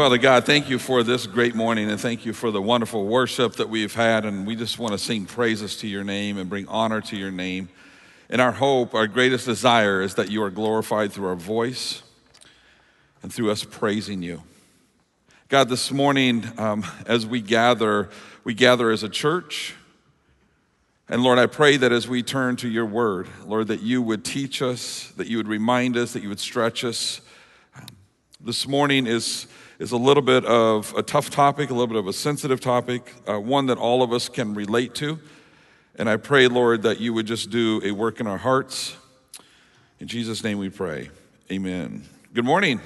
Father 0.00 0.16
God, 0.16 0.46
thank 0.46 0.70
you 0.70 0.78
for 0.78 1.02
this 1.02 1.26
great 1.26 1.54
morning 1.54 1.90
and 1.90 2.00
thank 2.00 2.24
you 2.24 2.32
for 2.32 2.50
the 2.50 2.62
wonderful 2.62 3.04
worship 3.04 3.56
that 3.56 3.68
we've 3.68 3.94
had. 3.94 4.24
And 4.24 4.46
we 4.46 4.56
just 4.56 4.78
want 4.78 4.92
to 4.92 4.98
sing 4.98 5.26
praises 5.26 5.76
to 5.80 5.86
your 5.86 6.04
name 6.04 6.38
and 6.38 6.48
bring 6.48 6.66
honor 6.68 7.02
to 7.02 7.18
your 7.18 7.30
name. 7.30 7.68
And 8.30 8.40
our 8.40 8.52
hope, 8.52 8.94
our 8.94 9.06
greatest 9.06 9.44
desire 9.44 10.00
is 10.00 10.14
that 10.14 10.30
you 10.30 10.42
are 10.42 10.48
glorified 10.48 11.12
through 11.12 11.28
our 11.28 11.36
voice 11.36 12.02
and 13.22 13.30
through 13.30 13.50
us 13.50 13.62
praising 13.62 14.22
you. 14.22 14.42
God, 15.50 15.68
this 15.68 15.92
morning, 15.92 16.46
um, 16.56 16.82
as 17.04 17.26
we 17.26 17.42
gather, 17.42 18.08
we 18.42 18.54
gather 18.54 18.90
as 18.90 19.02
a 19.02 19.08
church. 19.10 19.74
And 21.10 21.22
Lord, 21.22 21.38
I 21.38 21.44
pray 21.44 21.76
that 21.76 21.92
as 21.92 22.08
we 22.08 22.22
turn 22.22 22.56
to 22.56 22.70
your 22.70 22.86
word, 22.86 23.28
Lord, 23.44 23.68
that 23.68 23.82
you 23.82 24.00
would 24.00 24.24
teach 24.24 24.62
us, 24.62 25.12
that 25.18 25.26
you 25.26 25.36
would 25.36 25.48
remind 25.48 25.98
us, 25.98 26.14
that 26.14 26.22
you 26.22 26.30
would 26.30 26.40
stretch 26.40 26.84
us. 26.84 27.20
This 28.42 28.66
morning 28.66 29.06
is, 29.06 29.46
is 29.80 29.92
a 29.92 29.96
little 29.96 30.22
bit 30.22 30.44
of 30.44 30.94
a 30.94 31.02
tough 31.02 31.30
topic, 31.30 31.70
a 31.70 31.72
little 31.72 31.86
bit 31.86 31.96
of 31.96 32.06
a 32.06 32.12
sensitive 32.12 32.60
topic, 32.60 33.14
uh, 33.26 33.40
one 33.40 33.64
that 33.64 33.78
all 33.78 34.02
of 34.02 34.12
us 34.12 34.28
can 34.28 34.52
relate 34.52 34.94
to. 34.94 35.18
And 35.96 36.06
I 36.06 36.18
pray, 36.18 36.48
Lord, 36.48 36.82
that 36.82 37.00
you 37.00 37.14
would 37.14 37.24
just 37.24 37.48
do 37.48 37.80
a 37.82 37.90
work 37.90 38.20
in 38.20 38.26
our 38.26 38.36
hearts. 38.36 38.94
In 39.98 40.06
Jesus' 40.06 40.44
name 40.44 40.58
we 40.58 40.68
pray. 40.68 41.08
Amen. 41.50 42.04
Good 42.34 42.44
morning. 42.44 42.78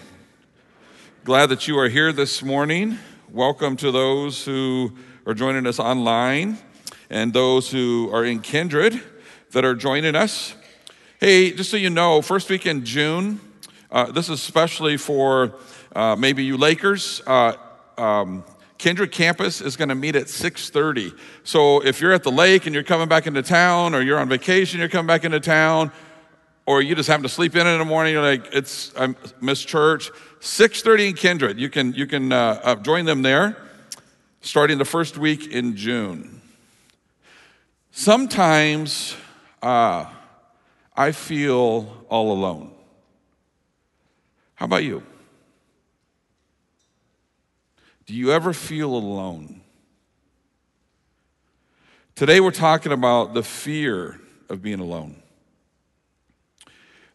Glad 1.25 1.47
that 1.47 1.67
you 1.67 1.77
are 1.80 1.89
here 1.89 2.12
this 2.12 2.45
morning. 2.45 2.97
Welcome 3.29 3.77
to 3.79 3.91
those 3.91 4.45
who 4.45 4.92
are 5.27 5.34
joining 5.34 5.67
us 5.67 5.81
online 5.81 6.59
and 7.11 7.33
those 7.33 7.73
who 7.73 8.09
are 8.12 8.25
in 8.25 8.39
Kindred 8.39 9.03
that 9.51 9.65
are 9.65 9.75
joining 9.75 10.15
us. 10.15 10.55
Hey, 11.19 11.51
just 11.51 11.73
so 11.73 11.77
you 11.77 11.91
know, 11.91 12.23
first 12.23 12.48
week 12.48 12.67
in 12.67 12.84
June, 12.84 13.41
uh, 13.91 14.12
this 14.12 14.29
is 14.29 14.39
especially 14.39 14.97
for 14.97 15.55
uh, 15.95 16.16
maybe 16.16 16.45
you 16.45 16.57
Lakers. 16.57 17.23
Uh, 17.27 17.57
um, 17.97 18.45
Kindred 18.78 19.12
campus 19.12 19.61
is 19.61 19.77
going 19.77 19.89
to 19.89 19.95
meet 19.95 20.17
at 20.17 20.27
6:30. 20.27 21.17
So 21.45 21.83
if 21.84 22.01
you're 22.01 22.12
at 22.12 22.23
the 22.23 22.33
lake 22.33 22.67
and 22.67 22.75
you're 22.75 22.84
coming 22.84 23.09
back 23.09 23.27
into 23.27 23.42
town, 23.42 23.95
or 23.95 24.03
you're 24.03 24.19
on 24.19 24.28
vacation, 24.28 24.81
you're 24.81 24.89
coming 24.89 25.06
back 25.06 25.25
into 25.25 25.41
town, 25.41 25.92
or 26.67 26.83
you 26.83 26.95
just 26.95 27.09
happen 27.09 27.23
to 27.23 27.28
sleep 27.28 27.55
in 27.56 27.67
in 27.67 27.78
the 27.78 27.84
morning, 27.84 28.12
you're 28.12 28.23
like, 28.23 28.47
it's 28.53 28.92
I 28.97 29.14
miss 29.41 29.64
church. 29.64 30.11
6:30 30.41 31.09
in 31.09 31.14
Kindred. 31.14 31.59
You 31.59 31.70
can 31.70 31.95
you 31.95 32.06
can 32.06 32.33
uh, 32.33 32.61
uh, 32.62 32.75
join 32.77 33.05
them 33.05 33.23
there, 33.23 33.56
starting 34.41 34.79
the 34.79 34.84
first 34.84 35.17
week 35.17 35.47
in 35.47 35.77
June. 35.77 36.42
Sometimes 37.91 39.17
uh, 39.62 40.06
I 40.97 41.12
feel 41.12 42.05
all 42.08 42.33
alone. 42.33 42.73
How 44.56 44.67
about 44.67 44.84
you? 44.84 45.03
Do 48.06 48.14
you 48.14 48.33
ever 48.33 48.52
feel 48.52 48.94
alone? 48.94 49.62
Today 52.14 52.41
we're 52.41 52.50
talking 52.50 52.92
about 52.92 53.34
the 53.34 53.42
fear 53.42 54.20
of 54.48 54.62
being 54.62 54.80
alone. 54.80 55.16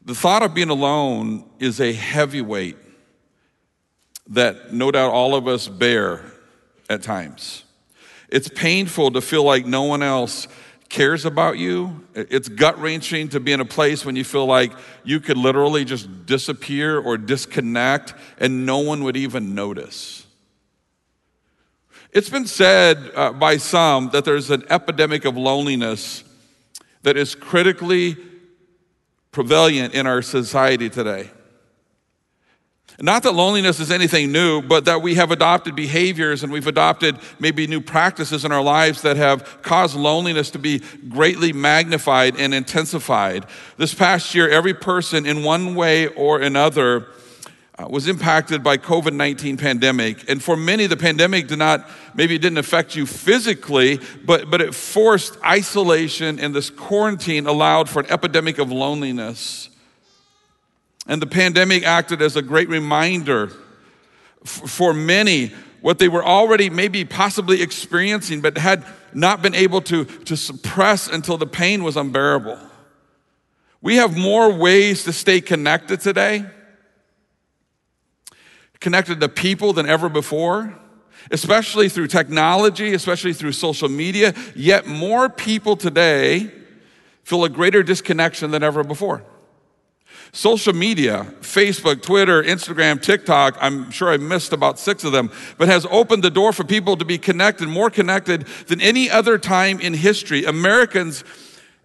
The 0.04 0.16
thought 0.16 0.42
of 0.42 0.54
being 0.54 0.70
alone 0.70 1.48
is 1.60 1.80
a 1.80 1.94
heavy 1.94 2.42
weight 2.42 2.78
that 4.28 4.74
no 4.74 4.90
doubt 4.90 5.12
all 5.12 5.36
of 5.36 5.48
us 5.48 5.68
bear 5.68 6.24
at 6.90 7.04
times. 7.04 7.66
It's 8.30 8.48
painful 8.48 9.12
to 9.12 9.22
feel 9.22 9.44
like 9.44 9.66
no 9.66 9.84
one 9.84 10.02
else 10.02 10.48
cares 10.90 11.24
about 11.26 11.60
you. 11.60 12.08
It's 12.16 12.50
gut 12.50 12.80
wrenching 12.80 13.30
to 13.30 13.40
be 13.40 13.52
in 13.52 13.60
a 13.60 13.66
place 13.66 14.04
when 14.04 14.16
you 14.16 14.24
feel 14.24 14.48
like 14.48 14.74
you 15.04 15.20
could 15.20 15.38
literally 15.38 15.86
just 15.86 16.26
disappear 16.26 17.00
or 17.00 17.18
disconnect 17.18 18.16
and 18.40 18.66
no 18.66 18.80
one 18.80 19.04
would 19.04 19.16
even 19.16 19.54
notice. 19.54 20.26
It's 22.12 22.30
been 22.30 22.48
said 22.48 23.12
uh, 23.14 23.34
by 23.34 23.58
some 23.58 24.10
that 24.10 24.26
there's 24.26 24.50
an 24.50 24.64
epidemic 24.70 25.26
of 25.26 25.38
loneliness 25.38 26.24
that 27.04 27.18
is 27.18 27.36
critically 27.36 28.18
prevalent 29.32 29.94
in 29.94 30.08
our 30.08 30.24
society 30.24 30.90
today. 30.90 31.30
Not 33.02 33.24
that 33.24 33.34
loneliness 33.34 33.80
is 33.80 33.92
anything 33.92 34.32
new, 34.32 34.62
but 34.62 34.86
that 34.86 35.02
we 35.02 35.16
have 35.16 35.32
adopted 35.32 35.76
behaviors 35.76 36.44
and 36.44 36.52
we've 36.52 36.68
adopted 36.68 37.18
maybe 37.40 37.66
new 37.66 37.80
practices 37.80 38.44
in 38.44 38.52
our 38.52 38.62
lives 38.62 39.04
that 39.04 39.16
have 39.16 39.62
caused 39.62 39.96
loneliness 39.96 40.50
to 40.52 40.60
be 40.60 40.82
greatly 41.08 41.54
magnified 41.54 42.36
and 42.38 42.54
intensified. 42.54 43.46
This 43.78 43.94
past 43.94 44.36
year, 44.36 44.50
every 44.50 44.74
person 44.74 45.26
in 45.26 45.44
one 45.44 45.76
way 45.76 46.08
or 46.08 46.42
another 46.42 47.08
Uh, 47.80 47.88
was 47.88 48.10
impacted 48.10 48.62
by 48.62 48.76
COVID-19 48.76 49.58
pandemic. 49.58 50.30
And 50.30 50.44
for 50.44 50.58
many, 50.58 50.86
the 50.86 50.98
pandemic 50.98 51.48
did 51.48 51.60
not, 51.60 51.90
maybe 52.14 52.36
it 52.36 52.42
didn't 52.42 52.58
affect 52.58 52.94
you 52.94 53.06
physically, 53.06 54.02
but, 54.26 54.52
but 54.52 54.60
it 54.60 54.76
forced 54.76 55.38
isolation 55.46 56.40
and 56.42 56.54
this 56.54 56.70
quarantine 56.70 57.48
allowed 57.48 57.88
for 57.88 58.02
an 58.02 58.08
epidemic 58.12 58.58
of 58.58 58.70
loneliness. 58.70 59.70
And 61.08 61.22
the 61.22 61.28
pandemic 61.28 61.84
acted 61.84 62.22
as 62.22 62.36
a 62.36 62.42
great 62.42 62.68
reminder 62.68 63.50
for 64.44 64.94
many 64.94 65.54
what 65.80 66.00
they 66.00 66.10
were 66.10 66.26
already 66.26 66.70
maybe 66.70 67.06
possibly 67.06 67.62
experiencing, 67.62 68.42
but 68.42 68.58
had 68.58 68.84
not 69.14 69.42
been 69.42 69.56
able 69.56 69.80
to, 69.84 70.04
to 70.04 70.36
suppress 70.36 71.08
until 71.08 71.38
the 71.38 71.48
pain 71.48 71.86
was 71.86 71.96
unbearable. 71.96 72.60
We 73.82 73.96
have 73.96 74.18
more 74.18 74.52
ways 74.52 75.06
to 75.06 75.14
stay 75.14 75.40
connected 75.40 76.02
today, 76.02 76.46
connected 78.80 79.20
to 79.20 79.30
people 79.30 79.74
than 79.74 79.88
ever 79.88 80.10
before, 80.10 80.74
especially 81.32 81.90
through 81.90 82.08
technology, 82.08 82.94
especially 82.94 83.34
through 83.34 83.52
social 83.52 83.90
media. 83.90 84.34
Yet 84.56 84.88
more 84.88 85.30
people 85.30 85.76
today 85.76 86.52
feel 87.24 87.44
a 87.44 87.50
greater 87.50 87.84
disconnection 87.84 88.52
than 88.52 88.64
ever 88.64 88.84
before. 88.84 89.24
Social 90.32 90.74
media, 90.74 91.34
Facebook, 91.42 92.04
Twitter, 92.04 92.44
Instagram, 92.44 93.02
TikTok, 93.02 93.58
I'm 93.60 93.90
sure 93.90 94.12
I 94.12 94.18
missed 94.18 94.54
about 94.54 94.78
six 94.78 95.04
of 95.04 95.12
them, 95.12 95.32
but 95.58 95.68
has 95.68 95.88
opened 95.90 96.24
the 96.24 96.30
door 96.30 96.54
for 96.54 96.64
people 96.64 96.98
to 96.98 97.06
be 97.06 97.18
connected, 97.18 97.68
more 97.68 97.90
connected 97.90 98.46
than 98.68 98.80
any 98.80 99.10
other 99.10 99.40
time 99.40 99.80
in 99.80 99.96
history. 99.96 100.46
Americans 100.46 101.24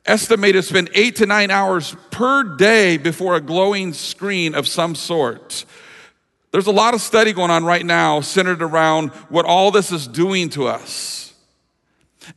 estimate 0.05 0.53
to 0.55 0.63
spend 0.63 0.91
eight 0.95 1.17
to 1.17 1.27
nine 1.27 1.51
hours 1.51 1.97
per 2.11 2.43
day 2.57 2.99
before 2.99 3.35
a 3.35 3.41
glowing 3.41 3.95
screen 3.95 4.55
of 4.55 4.69
some 4.69 4.95
sort. 4.95 5.65
There's 6.55 6.69
a 6.69 6.71
lot 6.71 6.95
of 6.95 7.01
study 7.01 7.33
going 7.33 7.51
on 7.51 7.65
right 7.65 7.85
now 7.85 8.21
centered 8.21 8.63
around 8.63 9.09
what 9.29 9.45
all 9.45 9.73
this 9.73 9.91
is 9.91 10.07
doing 10.07 10.51
to 10.51 10.69
us. 10.69 11.35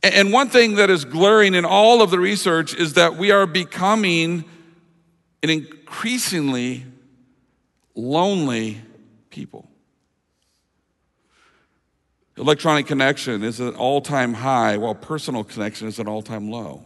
And 0.02 0.32
one 0.32 0.48
thing 0.48 0.74
that 0.74 0.90
is 0.90 1.04
glaring 1.04 1.54
in 1.54 1.64
all 1.64 2.02
of 2.02 2.10
the 2.10 2.18
research 2.18 2.74
is 2.74 2.94
that 2.94 3.14
we 3.14 3.30
are 3.30 3.46
becoming 3.46 4.44
an 5.44 5.50
increasingly 5.50 6.84
lonely 7.94 8.80
people. 9.30 9.70
Electronic 12.36 12.88
connection 12.88 13.44
is 13.44 13.60
at 13.60 13.68
an 13.68 13.76
all 13.76 14.00
time 14.00 14.34
high, 14.34 14.78
while 14.78 14.96
personal 14.96 15.44
connection 15.44 15.86
is 15.86 16.00
at 16.00 16.06
an 16.06 16.12
all 16.12 16.22
time 16.22 16.50
low. 16.50 16.82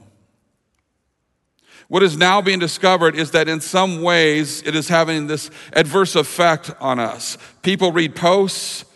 What 1.93 2.03
is 2.03 2.17
now 2.17 2.41
being 2.41 2.59
discovered 2.59 3.17
is 3.17 3.33
that 3.33 3.51
in 3.51 3.61
some 3.61 4.01
ways 4.01 4.63
it 4.63 4.75
is 4.75 4.89
having 4.89 5.27
this 5.27 5.51
adverse 5.75 6.17
effect 6.17 6.71
on 6.81 6.99
us. 6.99 7.37
People 7.61 7.93
read 7.93 8.17
posts, 8.17 8.87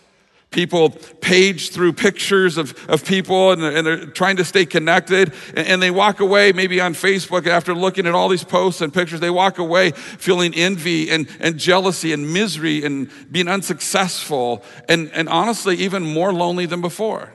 People 0.50 0.88
page 0.88 1.72
through 1.72 1.92
pictures 1.92 2.56
of, 2.56 2.74
of 2.88 3.04
people 3.04 3.52
and, 3.52 3.62
and 3.62 3.86
they're 3.86 4.06
trying 4.06 4.36
to 4.36 4.44
stay 4.46 4.64
connected. 4.64 5.34
And, 5.54 5.66
and, 5.66 5.82
they 5.82 5.90
walk 5.90 6.20
away, 6.20 6.52
maybe 6.52 6.80
on 6.80 6.94
Facebook, 6.94 7.46
after 7.46 7.74
looking 7.74 8.06
at 8.06 8.14
all 8.14 8.30
these 8.30 8.44
posts 8.44 8.80
and 8.80 8.94
pictures, 8.94 9.20
they 9.20 9.28
walk 9.28 9.58
away 9.58 9.90
feeling 9.90 10.54
envy 10.54 11.10
and, 11.10 11.28
and 11.38 11.58
jealousy 11.58 12.14
and 12.14 12.32
misery 12.32 12.82
and 12.82 13.10
being 13.30 13.48
unsuccessful 13.48 14.64
and, 14.88 15.10
and 15.10 15.28
honestly, 15.28 15.76
even 15.76 16.02
more 16.02 16.32
lonely 16.32 16.64
than 16.64 16.80
before. 16.80 17.34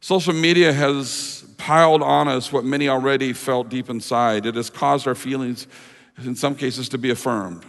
Social 0.00 0.32
media 0.32 0.72
has 0.72 1.37
piled 1.58 2.02
on 2.02 2.28
us 2.28 2.50
what 2.50 2.64
many 2.64 2.88
already 2.88 3.34
felt 3.34 3.68
deep 3.68 3.90
inside. 3.90 4.46
It 4.46 4.54
has 4.54 4.70
caused 4.70 5.06
our 5.06 5.14
feelings, 5.14 5.66
in 6.24 6.34
some 6.34 6.54
cases, 6.54 6.88
to 6.90 6.98
be 6.98 7.10
affirmed. 7.10 7.64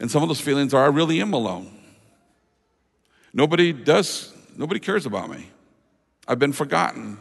And 0.00 0.10
some 0.10 0.22
of 0.22 0.28
those 0.28 0.40
feelings 0.40 0.74
are 0.74 0.84
I 0.84 0.88
really 0.88 1.20
am 1.20 1.32
alone. 1.32 1.70
Nobody 3.32 3.72
does, 3.72 4.32
nobody 4.56 4.80
cares 4.80 5.06
about 5.06 5.30
me. 5.30 5.48
I've 6.26 6.38
been 6.38 6.52
forgotten. 6.52 7.18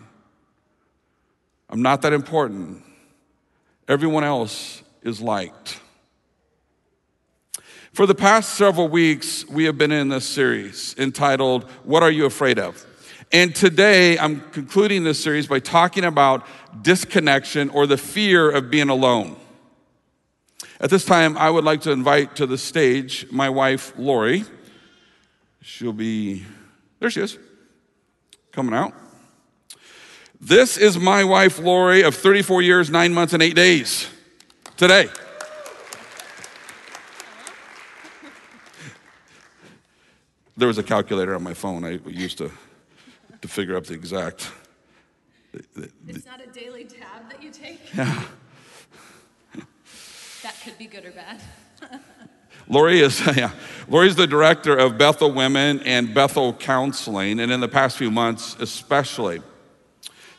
I'm 1.69 1.81
not 1.81 2.01
that 2.03 2.13
important. 2.13 2.81
Everyone 3.87 4.23
else 4.23 4.81
is 5.01 5.21
liked. 5.21 5.79
For 7.91 8.05
the 8.05 8.15
past 8.15 8.55
several 8.55 8.87
weeks, 8.87 9.47
we 9.47 9.65
have 9.65 9.77
been 9.77 9.91
in 9.91 10.09
this 10.09 10.25
series 10.25 10.95
entitled, 10.97 11.65
What 11.83 12.01
Are 12.01 12.09
You 12.09 12.25
Afraid 12.25 12.57
of? 12.57 12.85
And 13.33 13.55
today, 13.55 14.15
I'm 14.19 14.41
concluding 14.51 15.03
this 15.03 15.21
series 15.21 15.47
by 15.47 15.57
talking 15.57 16.05
about 16.05 16.45
disconnection 16.83 17.71
or 17.71 17.87
the 17.87 17.97
fear 17.97 18.51
of 18.51 18.69
being 18.69 18.89
alone. 18.89 19.35
At 20.79 20.91
this 20.91 21.03
time, 21.03 21.35
I 21.39 21.49
would 21.49 21.63
like 21.63 21.81
to 21.81 21.91
invite 21.91 22.35
to 22.35 22.45
the 22.45 22.59
stage 22.59 23.25
my 23.31 23.49
wife, 23.49 23.91
Lori. 23.97 24.45
She'll 25.61 25.93
be, 25.93 26.45
there 26.99 27.09
she 27.09 27.21
is, 27.21 27.39
coming 28.51 28.75
out. 28.75 28.93
This 30.39 30.77
is 30.77 30.99
my 30.99 31.23
wife, 31.23 31.57
Lori, 31.57 32.03
of 32.03 32.13
34 32.13 32.61
years, 32.61 32.91
nine 32.91 33.15
months, 33.15 33.33
and 33.33 33.41
eight 33.41 33.55
days 33.55 34.07
today. 34.77 35.09
There 40.55 40.67
was 40.67 40.77
a 40.77 40.83
calculator 40.83 41.33
on 41.33 41.41
my 41.41 41.55
phone 41.55 41.83
I 41.83 41.99
used 42.05 42.37
to, 42.37 42.51
to 43.43 43.49
figure 43.49 43.75
out 43.75 43.83
the 43.83 43.93
exact. 43.93 44.49
It's 46.07 46.25
not 46.25 46.41
a 46.41 46.47
daily 46.47 46.85
tab 46.85 47.29
that 47.29 47.43
you 47.43 47.51
take? 47.51 47.79
Yeah. 47.95 48.23
That 50.43 50.55
could 50.63 50.77
be 50.77 50.87
good 50.87 51.05
or 51.05 51.11
bad. 51.11 51.41
Lori 52.67 53.01
is, 53.01 53.21
yeah, 53.37 53.51
Lori's 53.87 54.15
the 54.15 54.27
director 54.27 54.75
of 54.75 54.97
Bethel 54.97 55.31
Women 55.31 55.81
and 55.81 56.13
Bethel 56.13 56.53
Counseling, 56.53 57.39
and 57.39 57.51
in 57.51 57.59
the 57.59 57.67
past 57.67 57.97
few 57.97 58.09
months, 58.09 58.55
especially, 58.59 59.41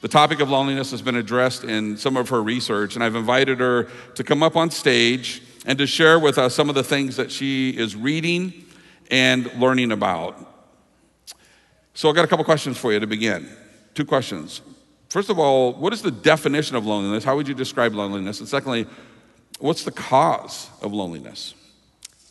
the 0.01 0.09
topic 0.09 0.41
of 0.41 0.51
loneliness 0.51 0.91
has 0.91 1.03
been 1.03 1.17
addressed 1.17 1.65
in 1.65 1.97
some 1.99 2.17
of 2.17 2.31
her 2.31 2.43
research, 2.43 2.95
and 2.95 3.05
I've 3.05 3.17
invited 3.17 3.61
her 3.61 3.89
to 4.15 4.25
come 4.25 4.43
up 4.43 4.57
on 4.57 4.71
stage 4.71 5.43
and 5.67 5.79
to 5.79 5.87
share 5.87 6.19
with 6.19 6.39
us 6.39 6.55
some 6.55 6.69
of 6.71 6.75
the 6.75 6.85
things 6.85 7.17
that 7.17 7.31
she 7.31 7.71
is 7.71 7.95
reading 7.95 8.65
and 9.11 9.53
learning 9.61 9.93
about. 9.93 10.54
So, 11.95 12.09
I've 12.09 12.15
got 12.17 12.25
a 12.25 12.29
couple 12.29 12.45
questions 12.45 12.77
for 12.77 12.93
you 12.93 13.01
to 13.01 13.07
begin. 13.07 13.49
Two 13.95 14.05
questions. 14.05 14.61
First 15.09 15.31
of 15.31 15.39
all, 15.39 15.73
what 15.75 15.93
is 15.93 16.03
the 16.03 16.11
definition 16.11 16.75
of 16.75 16.85
loneliness? 16.85 17.23
How 17.23 17.37
would 17.37 17.47
you 17.47 17.55
describe 17.55 17.95
loneliness? 17.95 18.41
And 18.41 18.49
secondly, 18.49 18.87
what's 19.61 19.85
the 19.85 19.93
cause 19.93 20.69
of 20.83 20.93
loneliness? 20.93 21.55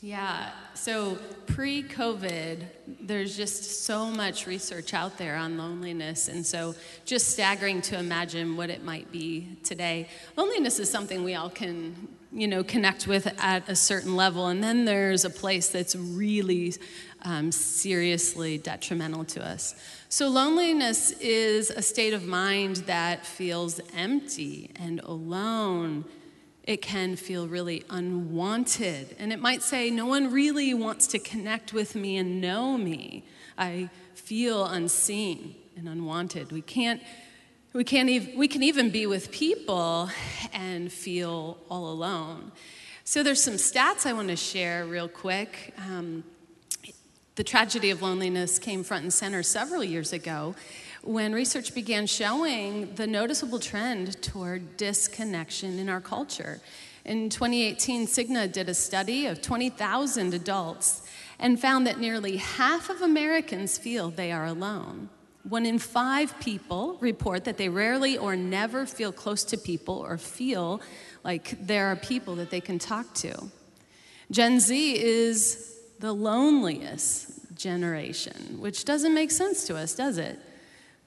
Yeah, 0.02 0.50
so 0.74 1.18
pre 1.48 1.82
COVID, 1.82 2.66
there's 3.00 3.38
just 3.38 3.86
so 3.86 4.08
much 4.08 4.48
research 4.48 4.94
out 4.94 5.18
there 5.18 5.38
on 5.38 5.58
loneliness, 5.58 6.28
and 6.28 6.46
so 6.46 6.76
just 7.06 7.30
staggering 7.30 7.82
to 7.84 7.98
imagine 7.98 8.58
what 8.58 8.70
it 8.70 8.84
might 8.84 9.10
be 9.14 9.58
today. 9.64 10.10
Loneliness 10.36 10.78
is 10.80 10.90
something 10.90 11.24
we 11.24 11.36
all 11.36 11.50
can, 11.50 12.10
you 12.34 12.50
know, 12.50 12.66
connect 12.66 13.08
with 13.08 13.34
at 13.42 13.70
a 13.70 13.78
certain 13.78 14.18
level, 14.18 14.48
and 14.48 14.62
then 14.62 14.84
there's 14.84 15.24
a 15.24 15.30
place 15.30 15.70
that's 15.70 15.96
really 15.96 16.74
um, 17.24 17.52
seriously 17.52 18.58
detrimental 18.58 19.24
to 19.26 19.46
us. 19.46 19.76
So, 20.10 20.28
loneliness 20.30 21.12
is 21.20 21.70
a 21.70 21.82
state 21.82 22.14
of 22.14 22.26
mind 22.26 22.78
that 22.88 23.26
feels 23.26 23.80
empty 23.96 24.72
and 24.76 25.00
alone 25.02 26.06
it 26.64 26.82
can 26.82 27.18
feel 27.18 27.48
really 27.48 27.84
unwanted. 27.90 29.16
And 29.20 29.34
it 29.34 29.40
might 29.40 29.62
say, 29.62 29.90
No 29.90 30.06
one 30.06 30.32
really 30.32 30.74
wants 30.74 31.08
to 31.08 31.20
connect 31.20 31.74
with 31.74 31.96
me 31.96 32.18
and 32.18 32.40
know 32.40 32.78
me. 32.78 33.26
I 33.58 33.90
feel 34.16 34.66
unseen 34.66 35.56
and 35.76 35.88
unwanted. 35.90 36.52
We 36.52 36.62
can't. 36.62 37.02
We, 37.74 37.84
can't 37.84 38.08
ev- 38.08 38.36
we 38.36 38.48
can 38.48 38.62
even 38.62 38.92
be 38.92 39.08
with 39.08 39.32
people 39.32 40.08
and 40.54 40.92
feel 40.92 41.58
all 41.70 41.92
alone. 41.92 42.52
So, 43.04 43.24
there's 43.24 43.44
some 43.44 43.56
stats 43.56 44.06
I 44.06 44.14
want 44.14 44.30
to 44.30 44.36
share 44.36 44.86
real 44.86 45.10
quick. 45.10 45.74
Um, 45.78 46.24
the 47.36 47.44
tragedy 47.44 47.90
of 47.90 48.02
loneliness 48.02 48.60
came 48.60 48.84
front 48.84 49.04
and 49.04 49.14
center 49.14 49.42
several 49.42 49.84
years 49.84 50.14
ago 50.14 50.56
when 51.02 51.34
research 51.34 51.74
began 51.74 52.06
showing 52.06 52.94
the 52.96 53.08
noticeable 53.08 53.60
trend 53.60 54.22
toward 54.22 54.78
disconnection 54.78 55.80
in 55.80 55.90
our 55.90 56.00
culture. 56.00 56.62
In 57.06 57.30
2018, 57.30 58.08
Cigna 58.08 58.52
did 58.52 58.70
a 58.70 58.74
study 58.74 59.26
of 59.26 59.42
20,000 59.42 60.34
adults 60.34 61.02
and 61.40 61.60
found 61.60 61.88
that 61.88 62.00
nearly 62.00 62.38
half 62.38 62.90
of 62.90 63.02
Americans 63.02 63.78
feel 63.78 64.10
they 64.10 64.32
are 64.32 64.46
alone. 64.46 65.10
One 65.44 65.66
in 65.66 65.80
five 65.80 66.40
people 66.40 66.98
report 67.02 67.44
that 67.44 67.58
they 67.58 67.68
rarely 67.68 68.18
or 68.18 68.36
never 68.36 68.86
feel 68.86 69.12
close 69.12 69.44
to 69.46 69.58
people 69.58 69.96
or 69.96 70.18
feel 70.18 70.82
like 71.24 71.58
there 71.66 71.88
are 71.88 71.98
people 71.98 72.36
that 72.36 72.50
they 72.50 72.62
can 72.62 72.80
talk 72.80 73.14
to. 73.16 73.50
Gen 74.32 74.62
Z 74.62 75.04
is 75.04 75.73
the 76.00 76.14
loneliest 76.14 77.56
generation, 77.56 78.60
which 78.60 78.86
doesn't 78.86 79.14
make 79.14 79.32
sense 79.32 79.66
to 79.66 79.76
us, 79.78 79.96
does 79.96 80.18
it? 80.18 80.40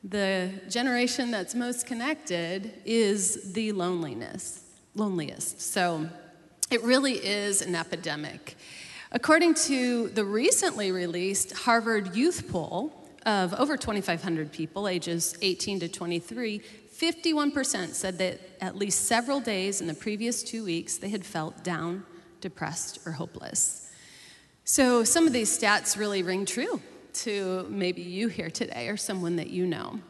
the 0.09 0.51
generation 0.69 1.31
that's 1.31 1.55
most 1.55 1.87
connected 1.87 2.73
is 2.85 3.53
the 3.55 3.73
loneliness, 3.73 4.63
loneliest. 4.95 5.61
So 5.61 6.09
it 6.71 6.83
really 6.83 7.15
is 7.15 7.61
an 7.61 7.75
epidemic. 7.75 8.57
According 9.11 9.55
to 9.55 10.09
the 10.09 10.25
recently 10.25 10.93
released 10.93 11.53
Harvard 11.53 12.15
Youth 12.15 12.49
Poll 12.51 12.93
of 13.25 13.55
over 13.55 13.77
2,500 13.77 14.53
people, 14.53 14.87
ages 14.87 15.37
18 15.43 15.81
to 15.81 15.89
23, 15.89 16.61
51% 16.97 17.89
said 17.89 18.19
that 18.19 18.41
at 18.61 18.77
least 18.77 19.05
several 19.07 19.41
days 19.41 19.81
in 19.81 19.87
the 19.87 19.95
previous 19.95 20.43
two 20.43 20.65
weeks 20.65 20.99
they 20.99 21.09
had 21.09 21.25
felt 21.25 21.65
down, 21.65 22.05
depressed, 22.41 23.01
or 23.05 23.13
hopeless. 23.13 23.86
So 24.69 25.05
some 25.05 25.29
of 25.29 25.33
these 25.33 25.57
stats 25.57 25.97
really 25.97 26.25
ring 26.25 26.45
true 26.45 26.83
to 27.23 27.69
maybe 27.71 28.03
you 28.03 28.27
here 28.27 28.51
today 28.51 28.89
or 28.89 28.97
someone 28.97 29.37
that 29.37 29.49
you 29.49 29.65
know. 29.65 30.01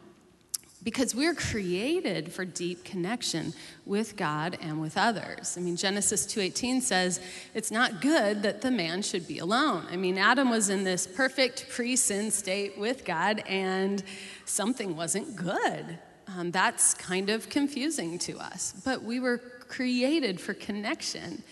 Because 0.83 1.13
we're 1.13 1.35
created 1.35 2.33
for 2.33 2.43
deep 2.43 2.83
connection 2.83 3.53
with 3.85 4.15
God 4.15 4.57
and 4.59 4.81
with 4.81 4.97
others. 4.97 5.57
I 5.59 5.61
mean, 5.61 5.75
Genesis 5.75 6.25
2:18 6.25 6.81
says 6.81 7.19
it's 7.53 7.69
not 7.69 8.01
good 8.01 8.41
that 8.41 8.61
the 8.61 8.71
man 8.71 9.03
should 9.03 9.27
be 9.27 9.37
alone. 9.37 9.85
I 9.91 9.95
mean, 9.95 10.17
Adam 10.17 10.49
was 10.49 10.69
in 10.69 10.83
this 10.83 11.05
perfect 11.05 11.69
pre-sin 11.69 12.31
state 12.31 12.79
with 12.79 13.05
God, 13.05 13.43
and 13.47 14.01
something 14.45 14.95
wasn't 14.95 15.35
good. 15.35 15.99
Um, 16.27 16.49
that's 16.49 16.95
kind 16.95 17.29
of 17.29 17.47
confusing 17.49 18.17
to 18.19 18.39
us, 18.39 18.73
but 18.83 19.03
we 19.03 19.19
were 19.19 19.37
created 19.37 20.41
for 20.41 20.55
connection. 20.55 21.43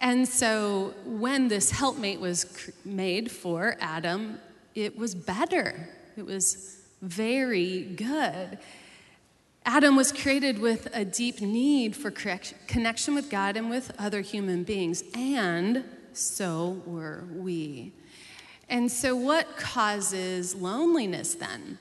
And 0.00 0.26
so 0.26 0.94
when 1.04 1.48
this 1.48 1.70
helpmate 1.70 2.20
was 2.20 2.70
made 2.84 3.30
for 3.30 3.76
Adam, 3.80 4.40
it 4.74 4.96
was 4.96 5.14
better. 5.14 5.88
It 6.16 6.24
was 6.24 6.78
very 7.02 7.82
good. 7.82 8.58
Adam 9.66 9.94
was 9.96 10.10
created 10.10 10.58
with 10.58 10.88
a 10.94 11.04
deep 11.04 11.42
need 11.42 11.94
for 11.94 12.10
connection 12.10 13.14
with 13.14 13.28
God 13.28 13.56
and 13.56 13.68
with 13.68 13.92
other 13.98 14.22
human 14.22 14.64
beings, 14.64 15.04
and 15.14 15.84
so 16.14 16.82
were 16.86 17.24
we. 17.34 17.92
And 18.70 18.90
so, 18.90 19.14
what 19.14 19.56
causes 19.56 20.54
loneliness 20.54 21.34
then? 21.34 21.78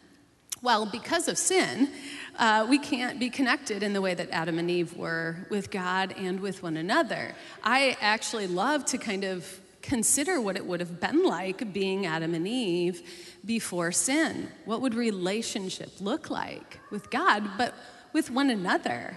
Well, 0.62 0.86
because 0.86 1.30
of 1.30 1.38
sin, 1.38 1.90
uh, 2.38 2.68
we 2.70 2.80
can't 2.80 3.18
be 3.18 3.30
connected 3.30 3.82
in 3.82 3.94
the 3.94 4.02
way 4.02 4.14
that 4.14 4.30
Adam 4.32 4.60
and 4.60 4.70
Eve 4.70 4.96
were 4.98 5.48
with 5.50 5.72
God 5.72 6.14
and 6.18 6.40
with 6.42 6.62
one 6.62 6.76
another. 6.76 7.34
I 7.64 7.96
actually 8.02 8.48
love 8.48 8.84
to 8.86 8.98
kind 8.98 9.24
of 9.24 9.60
consider 9.82 10.42
what 10.42 10.58
it 10.58 10.66
would 10.66 10.82
have 10.82 11.00
been 11.00 11.24
like 11.24 11.72
being 11.72 12.06
Adam 12.06 12.34
and 12.34 12.46
Eve 12.46 13.02
before 13.46 13.94
sin. 13.94 14.50
What 14.66 14.82
would 14.82 14.96
relationship 14.96 16.02
look 16.02 16.30
like 16.30 16.80
with 16.92 17.10
God, 17.10 17.58
but 17.58 17.74
with 18.12 18.30
one 18.30 18.50
another? 18.50 19.16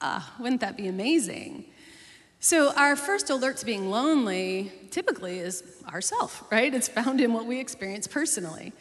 Uh, 0.00 0.22
wouldn't 0.40 0.62
that 0.62 0.78
be 0.78 0.88
amazing? 0.88 1.66
So, 2.40 2.72
our 2.74 2.96
first 2.96 3.28
alert 3.30 3.58
to 3.58 3.66
being 3.66 3.90
lonely 3.90 4.72
typically 4.90 5.38
is 5.38 5.62
ourself, 5.90 6.44
right? 6.50 6.72
It's 6.72 6.88
found 6.88 7.20
in 7.20 7.32
what 7.32 7.46
we 7.46 7.60
experience 7.60 8.06
personally. 8.06 8.72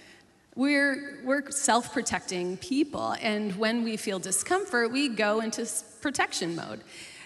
We're, 0.55 1.19
we're 1.23 1.51
self 1.51 1.91
protecting 1.91 2.57
people, 2.57 3.15
and 3.21 3.55
when 3.57 3.83
we 3.83 3.97
feel 3.97 4.19
discomfort, 4.19 4.91
we 4.91 5.09
go 5.09 5.41
into 5.41 5.67
protection 6.01 6.55
mode. 6.55 6.81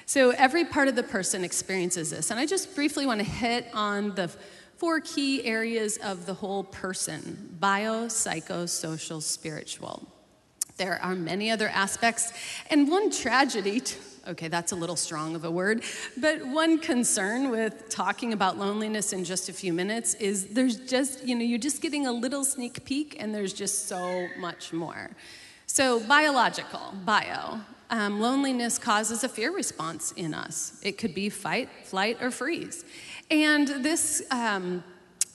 So 0.07 0.31
every 0.31 0.65
part 0.65 0.87
of 0.87 0.95
the 0.95 1.03
person 1.03 1.43
experiences 1.43 2.09
this. 2.09 2.31
And 2.31 2.39
I 2.39 2.47
just 2.47 2.73
briefly 2.73 3.05
want 3.05 3.19
to 3.19 3.25
hit 3.25 3.67
on 3.75 4.15
the 4.15 4.31
four 4.77 5.01
key 5.01 5.45
areas 5.45 5.97
of 5.97 6.25
the 6.25 6.33
whole 6.33 6.63
person 6.63 7.55
bio, 7.59 8.07
psycho, 8.07 8.65
social, 8.65 9.21
spiritual. 9.21 10.07
There 10.77 10.99
are 11.03 11.13
many 11.13 11.51
other 11.51 11.67
aspects. 11.67 12.33
And 12.71 12.89
one 12.89 13.11
tragedy, 13.11 13.83
okay, 14.29 14.47
that's 14.47 14.71
a 14.71 14.75
little 14.75 14.95
strong 14.95 15.35
of 15.35 15.43
a 15.43 15.51
word, 15.51 15.83
but 16.17 16.45
one 16.45 16.77
concern 16.77 17.49
with 17.49 17.89
talking 17.89 18.31
about 18.31 18.57
loneliness 18.57 19.11
in 19.11 19.23
just 19.23 19.49
a 19.49 19.53
few 19.53 19.73
minutes 19.73 20.13
is 20.15 20.47
there's 20.47 20.77
just, 20.77 21.25
you 21.25 21.35
know, 21.35 21.43
you're 21.43 21.57
just 21.57 21.81
getting 21.81 22.05
a 22.05 22.11
little 22.11 22.45
sneak 22.45 22.85
peek 22.85 23.17
and 23.19 23.33
there's 23.33 23.53
just 23.53 23.87
so 23.87 24.27
much 24.37 24.71
more. 24.71 25.09
So, 25.65 25.99
biological, 25.99 26.93
bio. 27.05 27.59
Um, 27.91 28.19
loneliness 28.19 28.77
causes 28.77 29.23
a 29.23 29.29
fear 29.29 29.51
response 29.51 30.11
in 30.11 30.35
us. 30.35 30.79
It 30.83 30.99
could 30.99 31.15
be 31.15 31.29
fight, 31.29 31.69
flight, 31.83 32.17
or 32.21 32.29
freeze. 32.29 32.85
And 33.31 33.67
this 33.67 34.21
um, 34.29 34.83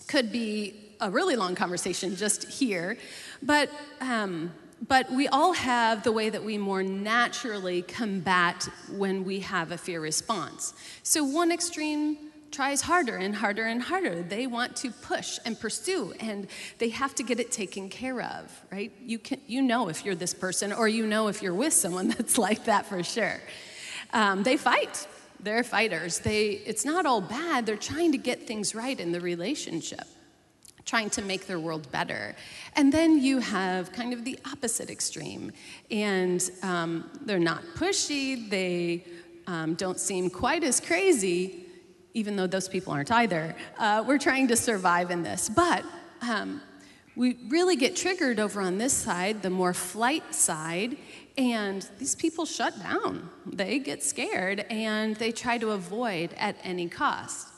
could 0.07 0.31
be 0.31 0.95
a 1.01 1.11
really 1.11 1.35
long 1.35 1.57
conversation 1.57 2.15
just 2.15 2.45
here, 2.45 2.97
but 3.43 3.69
um, 4.01 4.53
but 4.87 5.11
we 5.11 5.29
all 5.29 5.53
have 5.53 6.03
the 6.03 6.13
way 6.13 6.31
that 6.31 6.45
we 6.45 6.59
more 6.59 6.83
naturally 6.83 7.83
combat 7.83 8.69
when 8.91 9.25
we 9.25 9.41
have 9.41 9.73
a 9.73 9.79
fear 9.79 10.01
response. 10.01 10.75
So, 11.03 11.25
one 11.25 11.51
extreme 11.53 12.19
tries 12.51 12.83
harder 12.83 13.17
and 13.17 13.35
harder 13.35 13.65
and 13.65 13.83
harder. 13.83 14.23
They 14.23 14.47
want 14.47 14.77
to 14.77 14.91
push 14.91 15.39
and 15.45 15.59
pursue, 15.59 16.15
and 16.21 16.47
they 16.79 16.91
have 16.91 17.15
to 17.17 17.23
get 17.23 17.41
it 17.41 17.51
taken 17.51 17.89
care 17.89 18.23
of, 18.23 18.65
right? 18.71 18.93
You, 19.05 19.19
can, 19.19 19.41
you 19.47 19.61
know 19.61 19.89
if 19.89 20.05
you're 20.05 20.15
this 20.15 20.35
person, 20.35 20.73
or 20.73 20.87
you 20.87 21.07
know 21.07 21.29
if 21.29 21.43
you're 21.43 21.55
with 21.55 21.73
someone 21.73 22.09
that's 22.17 22.39
like 22.39 22.65
that 22.65 22.87
for 22.87 23.03
sure. 23.03 23.41
Um, 24.13 24.43
they 24.43 24.57
fight. 24.57 25.07
They're 25.41 25.65
fighters. 25.65 26.21
They, 26.21 26.51
it's 26.65 26.85
not 26.85 27.05
all 27.07 27.21
bad. 27.21 27.67
They're 27.67 27.77
trying 27.77 28.13
to 28.13 28.19
get 28.19 28.47
things 28.47 28.75
right 28.75 28.99
in 28.99 29.13
the 29.13 29.21
relationship 29.21 30.07
trying 30.85 31.11
to 31.11 31.23
make 31.23 31.47
their 31.47 31.59
world 31.59 31.91
better. 31.91 32.35
And 32.77 32.93
then 32.93 33.19
you 33.23 33.39
have 33.39 33.93
kind 33.93 34.13
of 34.13 34.25
the 34.25 34.39
opposite 34.51 34.91
extreme. 34.91 35.53
And 35.91 36.49
um, 36.63 37.11
they're 37.23 37.39
not 37.39 37.63
pushy, 37.75 38.49
they 38.49 39.05
um, 39.47 39.75
don't 39.75 39.99
seem 39.99 40.31
quite 40.31 40.65
as 40.65 40.81
crazy, 40.81 41.67
even 42.15 42.37
though 42.37 42.47
those 42.47 42.69
people 42.69 42.93
aren't 42.93 43.11
either. 43.11 43.55
Uh, 43.79 44.05
we're 44.07 44.19
trying 44.19 44.49
to 44.49 44.57
survive 44.57 45.11
in 45.11 45.23
this. 45.23 45.49
But 45.49 45.85
um, 46.23 46.61
we 47.17 47.37
really 47.49 47.77
get 47.77 47.97
triggered 47.97 48.41
over 48.41 48.61
on 48.61 48.79
this 48.79 48.93
side, 48.93 49.43
the 49.43 49.51
more 49.51 49.73
flight 49.73 50.35
side. 50.35 50.97
And 51.37 51.87
these 51.99 52.15
people 52.15 52.45
shut 52.45 52.81
down. 52.81 53.29
They 53.47 53.79
get 53.79 54.03
scared 54.03 54.61
and 54.71 55.17
they 55.17 55.33
try 55.33 55.59
to 55.59 55.73
avoid 55.73 56.33
at 56.37 56.57
any 56.63 56.89
cost. 56.89 57.49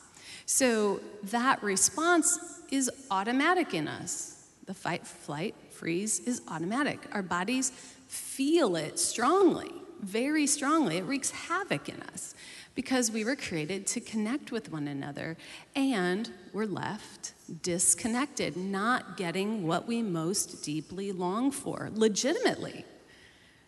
So 0.45 1.01
that 1.23 1.61
response 1.61 2.56
is 2.71 2.89
automatic 3.11 3.73
in 3.73 3.87
us. 3.87 4.47
The 4.65 4.73
fight, 4.73 5.05
flight, 5.05 5.55
freeze 5.71 6.19
is 6.19 6.41
automatic. 6.47 6.99
Our 7.11 7.23
bodies 7.23 7.71
feel 8.07 8.75
it 8.75 8.99
strongly, 8.99 9.71
very 10.01 10.47
strongly. 10.47 10.97
It 10.97 11.05
wreaks 11.05 11.31
havoc 11.31 11.89
in 11.89 12.01
us 12.01 12.35
because 12.75 13.09
we 13.09 13.23
were 13.25 13.35
created 13.35 13.87
to 13.87 13.99
connect 13.99 14.51
with 14.51 14.71
one 14.71 14.87
another 14.87 15.35
and 15.75 16.31
we're 16.53 16.65
left 16.65 17.33
disconnected, 17.63 18.57
not 18.57 19.17
getting 19.17 19.65
what 19.65 19.87
we 19.87 20.01
most 20.01 20.63
deeply 20.63 21.11
long 21.11 21.49
for, 21.49 21.89
legitimately. 21.93 22.85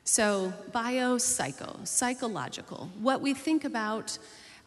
So, 0.04 0.54
bio, 0.72 1.18
psycho, 1.18 1.80
psychological, 1.84 2.90
what 3.00 3.22
we 3.22 3.34
think 3.34 3.64
about 3.64 4.18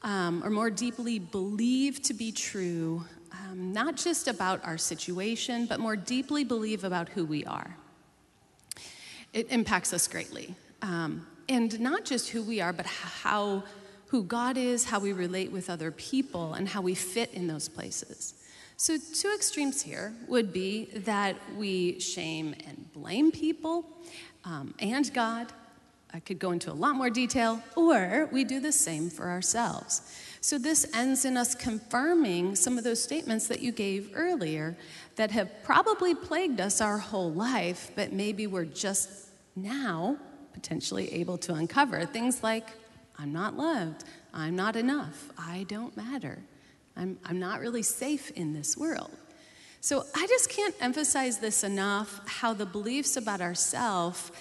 um, 0.03 0.43
or 0.45 0.51
more 0.51 0.71
deeply 0.71 1.19
believe 1.19 2.03
to 2.03 2.15
be 2.15 2.33
true 2.33 3.05
um, 3.33 3.73
not 3.73 3.97
just 3.97 4.29
about 4.29 4.65
our 4.65 4.79
situation, 4.79 5.67
but 5.67 5.81
more 5.81 5.97
deeply 5.97 6.45
believe 6.45 6.85
about 6.85 7.09
who 7.11 7.25
we 7.25 7.45
are. 7.45 7.77
It 9.33 9.51
impacts 9.51 9.93
us 9.93 10.07
greatly. 10.07 10.55
Um, 10.83 11.27
and 11.49 11.79
not 11.81 12.05
just 12.05 12.31
who 12.31 12.43
we 12.43 12.61
are, 12.61 12.73
but 12.73 12.87
how 12.87 13.65
who 14.13 14.23
God 14.23 14.59
is, 14.59 14.85
how 14.85 14.99
we 14.99 15.15
relate 15.15 15.51
with 15.51 15.71
other 15.71 15.91
people, 15.91 16.53
and 16.53 16.69
how 16.69 16.83
we 16.83 16.95
fit 16.95 17.33
in 17.33 17.47
those 17.47 17.67
places. 17.67 18.35
So, 18.77 18.99
two 18.99 19.33
extremes 19.35 19.81
here 19.81 20.13
would 20.29 20.53
be 20.53 20.91
that 20.95 21.37
we 21.57 21.99
shame 21.99 22.55
and 22.67 22.93
blame 22.93 23.31
people 23.31 23.87
um, 24.45 24.75
and 24.81 25.13
God. 25.15 25.53
I 26.13 26.21
could 26.21 26.39
go 26.39 26.51
into 26.51 26.71
a 26.71 26.75
lot 26.75 26.95
more 26.95 27.09
detail, 27.09 27.63
or 27.75 28.29
we 28.31 28.45
do 28.45 28.61
the 28.61 28.73
same 28.73 29.09
for 29.09 29.31
ourselves. 29.31 30.03
So 30.43 30.59
this 30.59 30.85
ends 30.93 31.25
in 31.25 31.37
us 31.37 31.55
confirming 31.55 32.57
some 32.57 32.77
of 32.77 32.83
those 32.83 33.01
statements 33.01 33.47
that 33.47 33.61
you 33.61 33.71
gave 33.71 34.11
earlier 34.13 34.77
that 35.15 35.31
have 35.31 35.63
probably 35.63 36.17
plagued 36.17 36.61
us 36.61 36.81
our 36.81 36.99
whole 36.99 37.31
life, 37.31 37.93
but 37.95 38.13
maybe 38.13 38.49
we're 38.49 38.65
just 38.65 39.29
now 39.55 40.17
potentially 40.53 41.13
able 41.13 41.39
to 41.39 41.55
uncover. 41.55 42.05
Things 42.07 42.43
like, 42.43 42.67
I'm 43.21 43.33
not 43.33 43.57
loved, 43.57 44.03
I'm 44.35 44.57
not 44.57 44.75
enough, 44.75 45.31
I 45.39 45.65
don't 45.69 45.97
matter, 45.97 46.43
I'm, 46.97 47.21
I'm 47.25 47.39
not 47.39 47.61
really 47.61 47.85
safe 47.85 48.33
in 48.33 48.53
this 48.53 48.77
world. 48.77 49.13
So 49.81 50.05
I 50.13 50.27
just 50.27 50.51
can't 50.51 50.75
emphasize 50.81 51.39
this 51.39 51.63
enough 51.63 52.21
how 52.27 52.53
the 52.53 52.67
beliefs 52.67 53.17
about 53.17 53.41
ourselves 53.41 54.33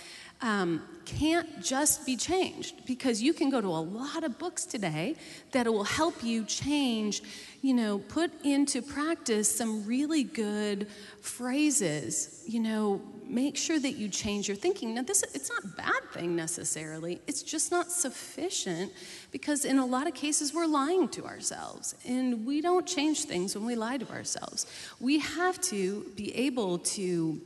um, 0.42 0.82
can't 1.18 1.64
just 1.64 2.06
be 2.06 2.16
changed 2.16 2.86
because 2.86 3.22
you 3.22 3.34
can 3.34 3.50
go 3.50 3.62
to 3.62 3.68
a 3.68 3.84
lot 4.02 4.24
of 4.24 4.38
books 4.40 4.66
today 4.66 5.16
that 5.52 5.68
will 5.68 5.84
help 5.84 6.24
you 6.24 6.46
change, 6.46 7.22
you 7.62 7.74
know, 7.74 8.00
put 8.00 8.32
into 8.44 8.82
practice 8.82 9.54
some 9.54 9.86
really 9.86 10.24
good 10.24 10.88
phrases, 11.22 12.44
you 12.48 12.60
know, 12.60 13.02
make 13.28 13.56
sure 13.56 13.80
that 13.80 13.94
you 13.94 14.10
change 14.10 14.48
your 14.48 14.58
thinking. 14.58 14.94
Now, 14.94 15.04
this 15.04 15.24
it's 15.34 15.50
not 15.50 15.64
a 15.64 15.76
bad 15.76 16.04
thing 16.12 16.36
necessarily. 16.36 17.22
It's 17.28 17.44
just 17.44 17.72
not 17.72 17.92
sufficient 17.92 18.92
because 19.32 19.66
in 19.66 19.80
a 19.80 19.86
lot 19.86 20.08
of 20.08 20.14
cases 20.14 20.54
we're 20.54 20.66
lying 20.66 21.08
to 21.10 21.26
ourselves 21.26 21.96
and 22.08 22.46
we 22.46 22.62
don't 22.62 22.86
change 22.86 23.26
things 23.26 23.56
when 23.56 23.66
we 23.66 23.76
lie 23.76 23.98
to 23.98 24.10
ourselves. 24.12 24.66
We 25.00 25.20
have 25.20 25.60
to 25.62 26.06
be 26.16 26.36
able 26.36 26.80
to 26.80 27.42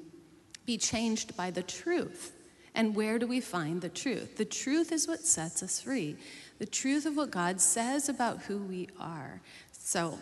be 0.66 0.78
changed 0.78 1.38
by 1.38 1.52
the 1.52 1.64
truth. 1.64 2.35
And 2.76 2.94
where 2.94 3.18
do 3.18 3.26
we 3.26 3.40
find 3.40 3.82
the 3.82 3.90
truth? 3.90 4.36
The 4.36 4.46
truth 4.46 4.92
is 4.92 5.08
what 5.08 5.22
sets 5.22 5.64
us 5.64 5.80
free. 5.80 6.18
The 6.60 6.66
truth 6.66 7.06
of 7.06 7.16
what 7.16 7.32
God 7.32 7.62
says 7.62 8.10
about 8.10 8.44
who 8.44 8.58
we 8.58 8.90
are. 9.00 9.42
So, 9.72 10.20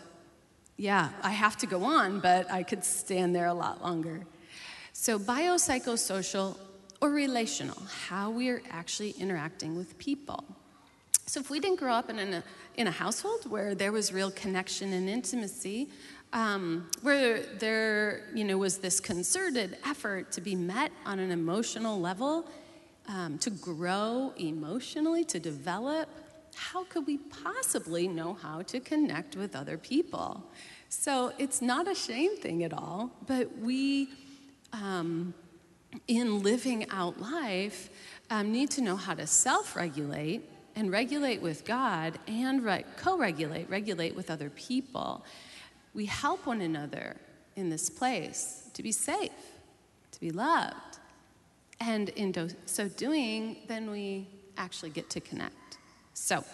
yeah, 0.76 1.10
I 1.22 1.30
have 1.30 1.56
to 1.58 1.66
go 1.66 1.84
on, 1.84 2.20
but 2.20 2.50
I 2.50 2.62
could 2.62 2.84
stand 2.84 3.34
there 3.34 3.46
a 3.46 3.54
lot 3.54 3.82
longer. 3.82 4.24
So, 4.92 5.18
biopsychosocial 5.18 6.56
or 7.00 7.10
relational, 7.10 7.82
how 8.06 8.30
we 8.30 8.48
are 8.50 8.62
actually 8.70 9.10
interacting 9.18 9.76
with 9.76 9.98
people. 9.98 10.44
So, 11.26 11.40
if 11.40 11.50
we 11.50 11.58
didn't 11.58 11.80
grow 11.80 11.94
up 11.94 12.08
in 12.08 12.18
a, 12.18 12.44
in 12.76 12.86
a 12.86 12.92
household 12.92 13.50
where 13.50 13.74
there 13.74 13.90
was 13.90 14.12
real 14.12 14.30
connection 14.30 14.92
and 14.92 15.08
intimacy, 15.08 15.88
um, 16.34 16.90
where 17.02 17.40
there 17.40 18.24
you 18.34 18.44
know, 18.44 18.58
was 18.58 18.78
this 18.78 18.98
concerted 18.98 19.78
effort 19.86 20.32
to 20.32 20.40
be 20.40 20.56
met 20.56 20.90
on 21.06 21.20
an 21.20 21.30
emotional 21.30 21.98
level, 21.98 22.46
um, 23.08 23.38
to 23.38 23.50
grow 23.50 24.34
emotionally, 24.36 25.24
to 25.24 25.38
develop, 25.38 26.08
how 26.56 26.84
could 26.84 27.06
we 27.06 27.18
possibly 27.18 28.08
know 28.08 28.34
how 28.34 28.62
to 28.62 28.80
connect 28.80 29.36
with 29.36 29.54
other 29.54 29.78
people? 29.78 30.42
So 30.88 31.32
it's 31.38 31.62
not 31.62 31.88
a 31.88 31.94
shame 31.94 32.36
thing 32.36 32.64
at 32.64 32.72
all, 32.72 33.10
but 33.26 33.56
we, 33.58 34.08
um, 34.72 35.34
in 36.08 36.42
living 36.42 36.90
out 36.90 37.20
life, 37.20 37.90
um, 38.30 38.50
need 38.50 38.70
to 38.72 38.80
know 38.80 38.96
how 38.96 39.14
to 39.14 39.26
self 39.26 39.76
regulate 39.76 40.42
and 40.74 40.90
regulate 40.90 41.40
with 41.40 41.64
God 41.64 42.18
and 42.26 42.64
re- 42.64 42.84
co 42.96 43.16
regulate, 43.16 43.70
regulate 43.70 44.16
with 44.16 44.30
other 44.30 44.50
people 44.50 45.24
we 45.94 46.06
help 46.06 46.46
one 46.46 46.60
another 46.60 47.16
in 47.56 47.70
this 47.70 47.88
place 47.88 48.68
to 48.74 48.82
be 48.82 48.92
safe, 48.92 49.30
to 50.10 50.20
be 50.20 50.30
loved. 50.30 50.98
And 51.80 52.08
in 52.10 52.32
do- 52.32 52.50
so 52.66 52.88
doing, 52.88 53.58
then 53.68 53.90
we 53.90 54.26
actually 54.56 54.90
get 54.90 55.08
to 55.10 55.20
connect. 55.20 55.78
So, 56.14 56.44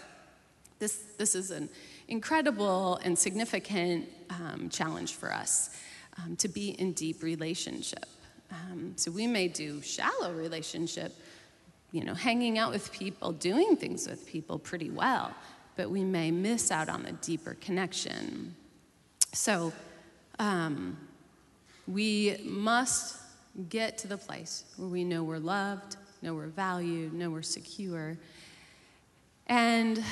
this, 0.78 1.02
this 1.18 1.34
is 1.34 1.50
an 1.50 1.68
incredible 2.08 2.96
and 3.04 3.18
significant 3.18 4.08
um, 4.30 4.70
challenge 4.70 5.14
for 5.14 5.32
us 5.32 5.70
um, 6.18 6.36
to 6.36 6.48
be 6.48 6.70
in 6.70 6.92
deep 6.92 7.22
relationship. 7.22 8.06
Um, 8.50 8.94
so, 8.96 9.10
we 9.10 9.26
may 9.26 9.48
do 9.48 9.82
shallow 9.82 10.32
relationship, 10.32 11.14
you 11.92 12.04
know, 12.04 12.14
hanging 12.14 12.58
out 12.58 12.72
with 12.72 12.90
people, 12.92 13.32
doing 13.32 13.76
things 13.76 14.08
with 14.08 14.26
people 14.26 14.58
pretty 14.58 14.90
well, 14.90 15.34
but 15.76 15.90
we 15.90 16.04
may 16.04 16.30
miss 16.30 16.70
out 16.70 16.88
on 16.88 17.02
the 17.02 17.12
deeper 17.12 17.56
connection 17.60 18.54
so 19.32 19.72
um, 20.38 20.96
we 21.86 22.36
must 22.44 23.16
get 23.68 23.98
to 23.98 24.08
the 24.08 24.16
place 24.16 24.64
where 24.76 24.88
we 24.88 25.04
know 25.04 25.22
we're 25.22 25.38
loved, 25.38 25.96
know 26.22 26.34
we're 26.34 26.46
valued, 26.46 27.12
know 27.12 27.30
we're 27.30 27.42
secure. 27.42 28.16
And, 29.46 30.02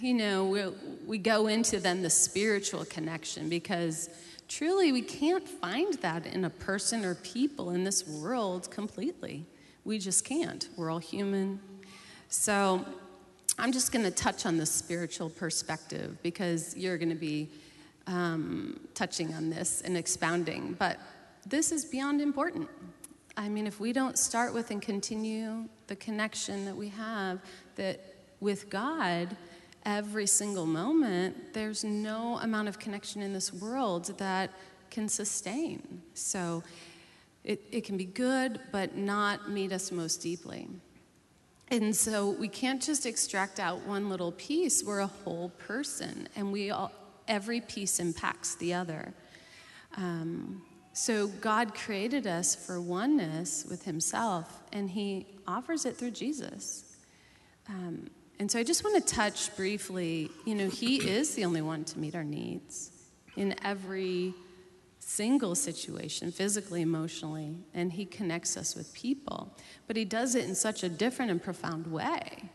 you 0.00 0.14
know, 0.14 0.44
we, 0.46 0.64
we 1.06 1.18
go 1.18 1.46
into 1.46 1.80
then 1.80 2.02
the 2.02 2.10
spiritual 2.10 2.84
connection 2.84 3.48
because 3.48 4.08
truly 4.48 4.92
we 4.92 5.02
can't 5.02 5.48
find 5.48 5.94
that 5.94 6.26
in 6.26 6.44
a 6.44 6.50
person 6.50 7.04
or 7.04 7.14
people 7.16 7.70
in 7.70 7.84
this 7.84 8.06
world 8.06 8.70
completely. 8.70 9.44
We 9.84 9.98
just 9.98 10.24
can't. 10.24 10.68
We're 10.76 10.90
all 10.90 10.98
human. 10.98 11.60
So 12.28 12.84
I'm 13.58 13.72
just 13.72 13.92
going 13.92 14.04
to 14.04 14.10
touch 14.10 14.46
on 14.46 14.56
the 14.56 14.66
spiritual 14.66 15.30
perspective 15.30 16.18
because 16.22 16.76
you're 16.76 16.98
going 16.98 17.10
to 17.10 17.14
be 17.14 17.48
um, 18.06 18.80
touching 18.94 19.34
on 19.34 19.50
this 19.50 19.82
and 19.82 19.96
expounding, 19.96 20.74
but 20.78 20.98
this 21.46 21.72
is 21.72 21.84
beyond 21.84 22.20
important. 22.20 22.68
I 23.36 23.48
mean, 23.48 23.66
if 23.66 23.78
we 23.80 23.92
don't 23.92 24.18
start 24.18 24.54
with 24.54 24.70
and 24.70 24.80
continue 24.80 25.68
the 25.88 25.96
connection 25.96 26.64
that 26.64 26.76
we 26.76 26.88
have 26.88 27.40
that 27.76 28.00
with 28.40 28.70
God 28.70 29.36
every 29.84 30.26
single 30.26 30.66
moment, 30.66 31.52
there's 31.52 31.84
no 31.84 32.38
amount 32.38 32.68
of 32.68 32.78
connection 32.78 33.22
in 33.22 33.32
this 33.32 33.52
world 33.52 34.16
that 34.18 34.50
can 34.90 35.08
sustain. 35.08 36.02
So 36.14 36.62
it, 37.44 37.62
it 37.70 37.84
can 37.84 37.96
be 37.96 38.04
good, 38.04 38.60
but 38.72 38.96
not 38.96 39.50
meet 39.50 39.72
us 39.72 39.92
most 39.92 40.16
deeply. 40.16 40.68
And 41.68 41.94
so 41.94 42.30
we 42.30 42.48
can't 42.48 42.80
just 42.80 43.06
extract 43.06 43.60
out 43.60 43.86
one 43.86 44.08
little 44.08 44.32
piece. 44.32 44.82
We're 44.82 45.00
a 45.00 45.06
whole 45.06 45.50
person, 45.50 46.28
and 46.36 46.52
we 46.52 46.70
all, 46.70 46.92
every 47.28 47.60
piece 47.60 48.00
impacts 48.00 48.54
the 48.56 48.74
other. 48.74 49.12
Um, 49.96 50.62
so 50.92 51.28
God 51.28 51.74
created 51.74 52.26
us 52.26 52.54
for 52.54 52.80
oneness 52.80 53.66
with 53.68 53.84
Himself, 53.84 54.62
and 54.72 54.88
He 54.88 55.26
offers 55.46 55.84
it 55.84 55.96
through 55.96 56.12
Jesus. 56.12 56.96
Um, 57.68 58.08
and 58.38 58.50
so 58.50 58.58
I 58.58 58.62
just 58.62 58.84
want 58.84 59.06
to 59.06 59.14
touch 59.14 59.54
briefly 59.56 60.30
you 60.44 60.54
know, 60.54 60.68
He 60.68 60.96
is 60.96 61.34
the 61.34 61.44
only 61.44 61.62
one 61.62 61.84
to 61.84 61.98
meet 61.98 62.14
our 62.14 62.24
needs 62.24 62.92
in 63.36 63.54
every 63.62 64.32
single 64.98 65.54
situation, 65.54 66.32
physically, 66.32 66.82
emotionally, 66.82 67.54
and 67.74 67.92
He 67.92 68.06
connects 68.06 68.56
us 68.56 68.74
with 68.74 68.92
people. 68.94 69.54
But 69.86 69.96
He 69.96 70.04
does 70.06 70.34
it 70.34 70.44
in 70.46 70.54
such 70.54 70.82
a 70.82 70.88
different 70.88 71.30
and 71.30 71.42
profound 71.42 71.86
way. 71.86 72.50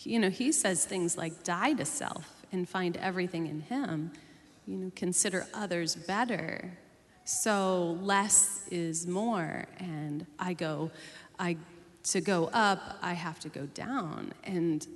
You 0.00 0.18
know, 0.18 0.30
He 0.30 0.52
says 0.52 0.84
things 0.84 1.16
like, 1.16 1.44
die 1.44 1.72
to 1.72 1.86
self 1.86 2.35
and 2.52 2.68
find 2.68 2.96
everything 2.96 3.46
in 3.46 3.60
Him. 3.60 4.12
You 4.66 4.76
know, 4.76 4.92
consider 4.94 5.46
others 5.54 5.94
better. 5.94 6.76
So 7.24 7.98
less 8.00 8.66
is 8.70 9.06
more, 9.06 9.66
and 9.78 10.26
I 10.38 10.52
go, 10.52 10.90
I 11.38 11.56
to 12.04 12.20
go 12.20 12.46
up, 12.52 12.98
I 13.02 13.14
have 13.14 13.40
to 13.40 13.48
go 13.48 13.66
down, 13.66 14.32
and 14.44 14.86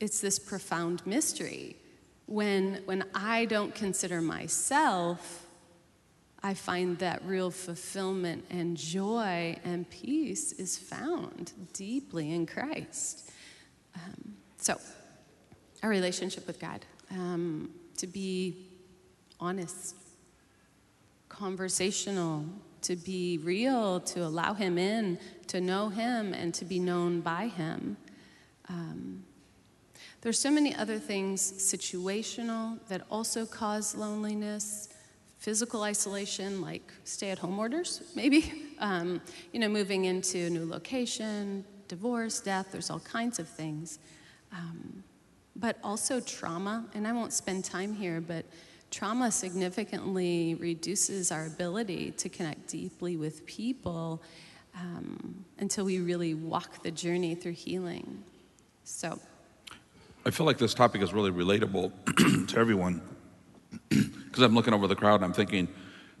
it's 0.00 0.20
this 0.20 0.38
profound 0.38 1.06
mystery. 1.06 1.76
When 2.26 2.82
when 2.86 3.04
I 3.14 3.44
don't 3.44 3.74
consider 3.74 4.20
myself 4.20 5.46
I 6.46 6.54
find 6.54 6.96
that 6.98 7.22
real 7.24 7.50
fulfillment 7.50 8.44
and 8.50 8.76
joy 8.76 9.56
and 9.64 9.90
peace 9.90 10.52
is 10.52 10.78
found 10.78 11.52
deeply 11.72 12.32
in 12.32 12.46
Christ. 12.46 13.32
Um, 13.96 14.36
so, 14.56 14.78
our 15.82 15.90
relationship 15.90 16.46
with 16.46 16.60
God, 16.60 16.84
um, 17.10 17.70
to 17.96 18.06
be 18.06 18.68
honest, 19.40 19.96
conversational, 21.28 22.44
to 22.82 22.96
be 22.96 23.38
real, 23.38 24.00
to 24.00 24.20
allow 24.20 24.54
Him 24.54 24.78
in, 24.78 25.18
to 25.48 25.60
know 25.60 25.88
Him, 25.88 26.32
and 26.32 26.54
to 26.54 26.64
be 26.64 26.78
known 26.78 27.20
by 27.20 27.48
Him. 27.48 27.96
Um, 28.68 29.24
there's 30.20 30.38
so 30.38 30.50
many 30.50 30.74
other 30.74 30.98
things 30.98 31.40
situational 31.52 32.78
that 32.88 33.02
also 33.10 33.46
cause 33.46 33.94
loneliness 33.94 34.88
physical 35.38 35.82
isolation, 35.82 36.60
like 36.60 36.92
stay 37.04 37.30
at 37.30 37.38
home 37.38 37.58
orders, 37.58 38.02
maybe, 38.16 38.52
um, 38.80 39.20
you 39.52 39.60
know, 39.60 39.68
moving 39.68 40.06
into 40.06 40.38
a 40.46 40.50
new 40.50 40.66
location, 40.66 41.64
divorce, 41.88 42.40
death, 42.40 42.68
there's 42.72 42.90
all 42.90 43.00
kinds 43.00 43.38
of 43.38 43.48
things. 43.48 43.98
Um, 44.52 45.04
but 45.58 45.78
also 45.82 46.20
trauma, 46.20 46.84
and 46.94 47.06
I 47.06 47.12
won't 47.12 47.32
spend 47.32 47.64
time 47.64 47.94
here, 47.94 48.20
but 48.20 48.44
trauma 48.90 49.30
significantly 49.30 50.54
reduces 50.54 51.32
our 51.32 51.46
ability 51.46 52.12
to 52.12 52.28
connect 52.28 52.68
deeply 52.68 53.16
with 53.16 53.44
people 53.46 54.22
um, 54.74 55.44
until 55.58 55.84
we 55.84 56.00
really 56.00 56.34
walk 56.34 56.82
the 56.82 56.90
journey 56.90 57.34
through 57.34 57.52
healing. 57.52 58.22
So, 58.84 59.18
I 60.24 60.30
feel 60.30 60.46
like 60.46 60.58
this 60.58 60.74
topic 60.74 61.02
is 61.02 61.12
really 61.12 61.30
relatable 61.30 62.46
to 62.48 62.58
everyone 62.58 63.00
because 63.88 64.42
I'm 64.42 64.54
looking 64.54 64.74
over 64.74 64.86
the 64.86 64.96
crowd 64.96 65.16
and 65.16 65.24
I'm 65.24 65.32
thinking 65.32 65.68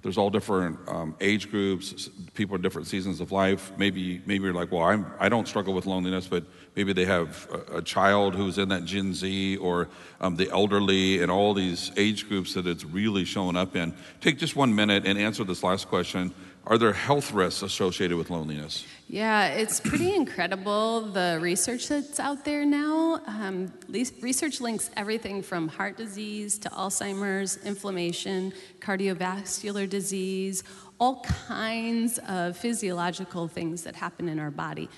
there's 0.06 0.18
all 0.18 0.30
different 0.30 0.78
um, 0.86 1.16
age 1.20 1.50
groups, 1.50 2.08
people 2.34 2.54
in 2.54 2.62
different 2.62 2.86
seasons 2.86 3.20
of 3.20 3.32
life. 3.32 3.72
Maybe 3.76 4.22
maybe 4.24 4.44
you're 4.44 4.54
like, 4.54 4.70
well, 4.70 4.84
I'm 4.84 5.04
I 5.18 5.28
don't 5.28 5.48
struggle 5.48 5.74
with 5.74 5.84
loneliness, 5.84 6.28
but 6.28 6.44
maybe 6.76 6.92
they 6.92 7.06
have 7.06 7.48
a, 7.50 7.78
a 7.78 7.82
child 7.82 8.36
who's 8.36 8.56
in 8.56 8.68
that 8.68 8.84
Gen 8.84 9.14
Z 9.14 9.56
or 9.56 9.88
um, 10.20 10.36
the 10.36 10.48
elderly 10.48 11.22
and 11.22 11.28
all 11.28 11.54
these 11.54 11.90
age 11.96 12.28
groups 12.28 12.54
that 12.54 12.68
it's 12.68 12.84
really 12.84 13.24
showing 13.24 13.56
up 13.56 13.74
in. 13.74 13.92
Take 14.20 14.38
just 14.38 14.54
one 14.54 14.76
minute 14.76 15.04
and 15.06 15.18
answer 15.18 15.42
this 15.42 15.64
last 15.64 15.88
question. 15.88 16.32
Are 16.68 16.78
there 16.78 16.92
health 16.92 17.32
risks 17.32 17.62
associated 17.62 18.16
with 18.16 18.28
loneliness? 18.28 18.84
Yeah, 19.08 19.46
it's 19.46 19.78
pretty 19.78 20.12
incredible 20.16 21.02
the 21.02 21.38
research 21.40 21.86
that's 21.86 22.18
out 22.18 22.44
there 22.44 22.66
now. 22.66 23.20
Um, 23.28 23.72
research 24.20 24.60
links 24.60 24.90
everything 24.96 25.42
from 25.42 25.68
heart 25.68 25.96
disease 25.96 26.58
to 26.58 26.68
Alzheimer's, 26.70 27.58
inflammation, 27.64 28.52
cardiovascular 28.80 29.88
disease, 29.88 30.64
all 30.98 31.20
kinds 31.20 32.18
of 32.26 32.56
physiological 32.56 33.46
things 33.46 33.84
that 33.84 33.94
happen 33.94 34.28
in 34.28 34.40
our 34.40 34.50
body, 34.50 34.88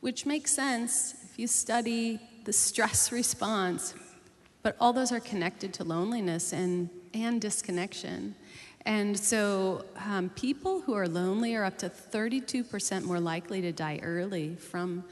which 0.00 0.24
makes 0.24 0.52
sense 0.52 1.14
if 1.24 1.36
you 1.36 1.48
study 1.48 2.20
the 2.44 2.52
stress 2.52 3.10
response. 3.10 3.92
But 4.62 4.76
all 4.78 4.92
those 4.92 5.10
are 5.10 5.20
connected 5.20 5.74
to 5.74 5.84
loneliness 5.84 6.52
and, 6.52 6.90
and 7.12 7.40
disconnection. 7.40 8.36
And 8.88 9.20
so, 9.20 9.84
um, 10.06 10.30
people 10.30 10.80
who 10.80 10.94
are 10.94 11.06
lonely 11.06 11.54
are 11.54 11.64
up 11.64 11.76
to 11.78 11.90
32% 11.90 13.04
more 13.04 13.20
likely 13.20 13.60
to 13.60 13.70
die 13.70 14.00
early 14.02 14.54
from 14.54 15.04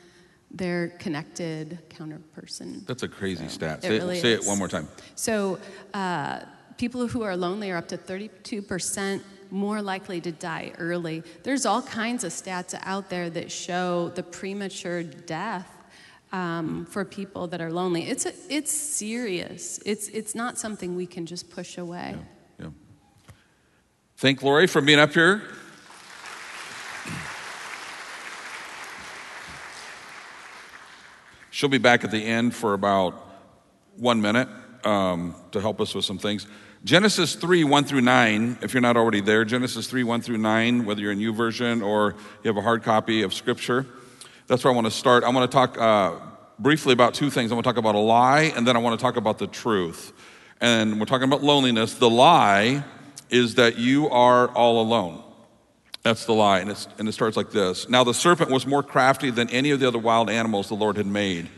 their 0.50 0.88
connected 0.98 1.78
counterperson. 1.90 2.86
That's 2.86 3.02
a 3.02 3.08
crazy 3.08 3.44
so 3.48 3.50
stat. 3.50 3.82
Say, 3.82 3.96
it, 3.96 3.98
really 3.98 4.18
say 4.18 4.32
it 4.32 4.46
one 4.46 4.56
more 4.56 4.68
time. 4.68 4.88
So, 5.14 5.58
uh, 5.92 6.40
people 6.78 7.06
who 7.06 7.20
are 7.20 7.36
lonely 7.36 7.70
are 7.70 7.76
up 7.76 7.88
to 7.88 7.98
32% 7.98 9.20
more 9.50 9.82
likely 9.82 10.22
to 10.22 10.32
die 10.32 10.72
early. 10.78 11.22
There's 11.42 11.66
all 11.66 11.82
kinds 11.82 12.24
of 12.24 12.32
stats 12.32 12.74
out 12.80 13.10
there 13.10 13.28
that 13.28 13.52
show 13.52 14.08
the 14.14 14.22
premature 14.22 15.02
death 15.02 15.70
um, 16.32 16.86
for 16.86 17.04
people 17.04 17.46
that 17.48 17.60
are 17.60 17.70
lonely. 17.70 18.08
It's, 18.08 18.24
a, 18.24 18.32
it's 18.48 18.72
serious, 18.72 19.80
it's, 19.84 20.08
it's 20.08 20.34
not 20.34 20.56
something 20.56 20.96
we 20.96 21.06
can 21.06 21.26
just 21.26 21.50
push 21.50 21.76
away. 21.76 22.14
Yeah. 22.16 22.36
Thank 24.18 24.42
Lori 24.42 24.66
for 24.66 24.81
being 24.81 24.98
up 24.98 25.12
here. 25.12 25.42
She'll 31.50 31.68
be 31.68 31.76
back 31.76 32.02
at 32.02 32.11
the 32.11 32.24
end 32.24 32.55
for 32.55 32.72
about 32.72 33.12
one 33.98 34.22
minute 34.22 34.48
um, 34.85 35.35
to 35.52 35.61
help 35.61 35.83
us 35.83 35.94
with 35.94 36.07
some 36.07 36.16
things. 36.16 36.46
Genesis 36.83 37.35
3, 37.35 37.64
1 37.64 37.85
through 37.85 38.00
9, 38.00 38.59
if 38.62 38.72
you're 38.72 38.81
not 38.81 38.96
already 38.96 39.20
there, 39.20 39.44
Genesis 39.44 39.87
3, 39.87 40.02
1 40.02 40.22
through 40.22 40.38
9, 40.38 40.87
whether 40.87 41.02
you're 41.02 41.12
in 41.12 41.35
Version 41.35 41.83
or 41.83 42.14
you 42.42 42.48
have 42.48 42.57
a 42.57 42.62
hard 42.62 42.83
copy 42.83 43.20
of 43.20 43.35
Scripture. 43.35 43.85
That's 44.46 44.64
where 44.64 44.72
I 44.72 44.74
want 44.74 44.87
to 44.87 44.90
start. 44.92 45.24
I 45.24 45.29
want 45.29 45.50
to 45.50 45.55
talk 45.55 45.76
uh, 45.76 46.14
briefly 46.59 46.94
about 46.94 47.12
two 47.12 47.29
things. 47.29 47.52
I 47.52 47.55
want 47.55 47.66
to 47.66 47.70
talk 47.70 47.76
about 47.76 47.94
a 47.94 47.98
lie, 47.98 48.52
and 48.57 48.66
then 48.66 48.76
I 48.76 48.79
want 48.79 48.98
to 48.98 49.02
talk 49.02 49.16
about 49.16 49.37
the 49.37 49.46
truth. 49.46 50.14
And 50.59 50.98
we're 50.98 51.05
talking 51.05 51.29
about 51.29 51.42
loneliness. 51.42 51.92
The 51.92 52.09
lie 52.09 52.83
is 53.30 53.56
that 53.56 53.78
you 53.78 54.08
are 54.08 54.48
all 54.48 54.80
alone. 54.80 55.22
That's 56.02 56.24
the 56.24 56.32
lie. 56.32 56.60
And, 56.60 56.70
and, 56.98 57.08
it 57.08 57.12
starts 57.12 57.36
like 57.36 57.50
this 57.50 57.88
Now 57.88 58.04
the 58.04 58.14
serpent 58.14 58.50
was 58.50 58.66
more 58.66 58.82
crafty 58.82 59.30
than 59.30 59.50
any 59.50 59.72
of 59.72 59.80
the 59.80 59.88
other 59.88 59.98
wild 59.98 60.30
animals 60.30 60.68
the 60.68 60.74
Lord 60.74 60.96
had 60.96 61.06
made. 61.06 61.48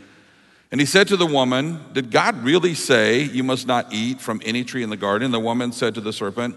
And 0.71 0.79
he 0.79 0.85
said 0.85 1.07
to 1.09 1.17
the 1.17 1.25
woman, 1.25 1.83
Did 1.93 2.11
God 2.11 2.43
really 2.43 2.73
say 2.73 3.21
you 3.21 3.43
must 3.43 3.67
not 3.67 3.91
eat 3.91 4.21
from 4.21 4.41
any 4.45 4.63
tree 4.63 4.83
in 4.83 4.89
the 4.89 4.97
garden? 4.97 5.31
The 5.31 5.39
woman 5.39 5.71
said 5.71 5.95
to 5.95 6.01
the 6.01 6.13
serpent, 6.13 6.55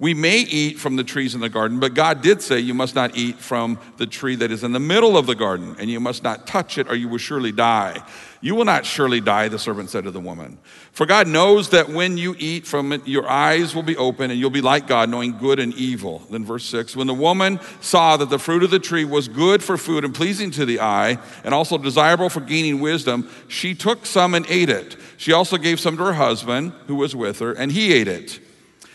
We 0.00 0.14
may 0.14 0.38
eat 0.38 0.78
from 0.78 0.96
the 0.96 1.04
trees 1.04 1.34
in 1.34 1.42
the 1.42 1.50
garden, 1.50 1.78
but 1.78 1.92
God 1.92 2.22
did 2.22 2.40
say 2.40 2.58
you 2.58 2.72
must 2.72 2.94
not 2.94 3.18
eat 3.18 3.36
from 3.36 3.78
the 3.98 4.06
tree 4.06 4.34
that 4.36 4.50
is 4.50 4.64
in 4.64 4.72
the 4.72 4.80
middle 4.80 5.14
of 5.14 5.26
the 5.26 5.34
garden, 5.34 5.76
and 5.78 5.90
you 5.90 6.00
must 6.00 6.24
not 6.24 6.46
touch 6.46 6.78
it, 6.78 6.88
or 6.88 6.94
you 6.94 7.06
will 7.06 7.18
surely 7.18 7.52
die. 7.52 8.02
You 8.40 8.54
will 8.54 8.64
not 8.64 8.86
surely 8.86 9.20
die, 9.20 9.48
the 9.48 9.58
servant 9.58 9.90
said 9.90 10.04
to 10.04 10.10
the 10.10 10.18
woman. 10.18 10.56
For 10.92 11.04
God 11.04 11.28
knows 11.28 11.68
that 11.70 11.90
when 11.90 12.16
you 12.16 12.34
eat 12.38 12.66
from 12.66 12.92
it, 12.92 13.06
your 13.06 13.28
eyes 13.28 13.74
will 13.74 13.82
be 13.82 13.98
open 13.98 14.30
and 14.30 14.40
you'll 14.40 14.48
be 14.48 14.62
like 14.62 14.86
God, 14.86 15.10
knowing 15.10 15.36
good 15.36 15.58
and 15.58 15.74
evil. 15.74 16.22
Then, 16.30 16.46
verse 16.46 16.64
6 16.64 16.96
When 16.96 17.06
the 17.06 17.12
woman 17.12 17.60
saw 17.82 18.16
that 18.16 18.30
the 18.30 18.38
fruit 18.38 18.62
of 18.62 18.70
the 18.70 18.78
tree 18.78 19.04
was 19.04 19.28
good 19.28 19.62
for 19.62 19.76
food 19.76 20.06
and 20.06 20.14
pleasing 20.14 20.50
to 20.52 20.64
the 20.64 20.80
eye, 20.80 21.18
and 21.44 21.52
also 21.52 21.76
desirable 21.76 22.30
for 22.30 22.40
gaining 22.40 22.80
wisdom, 22.80 23.28
she 23.48 23.74
took 23.74 24.06
some 24.06 24.34
and 24.34 24.46
ate 24.48 24.70
it. 24.70 24.96
She 25.18 25.34
also 25.34 25.58
gave 25.58 25.78
some 25.78 25.98
to 25.98 26.04
her 26.04 26.14
husband, 26.14 26.72
who 26.86 26.94
was 26.94 27.14
with 27.14 27.40
her, 27.40 27.52
and 27.52 27.70
he 27.70 27.92
ate 27.92 28.08
it. 28.08 28.40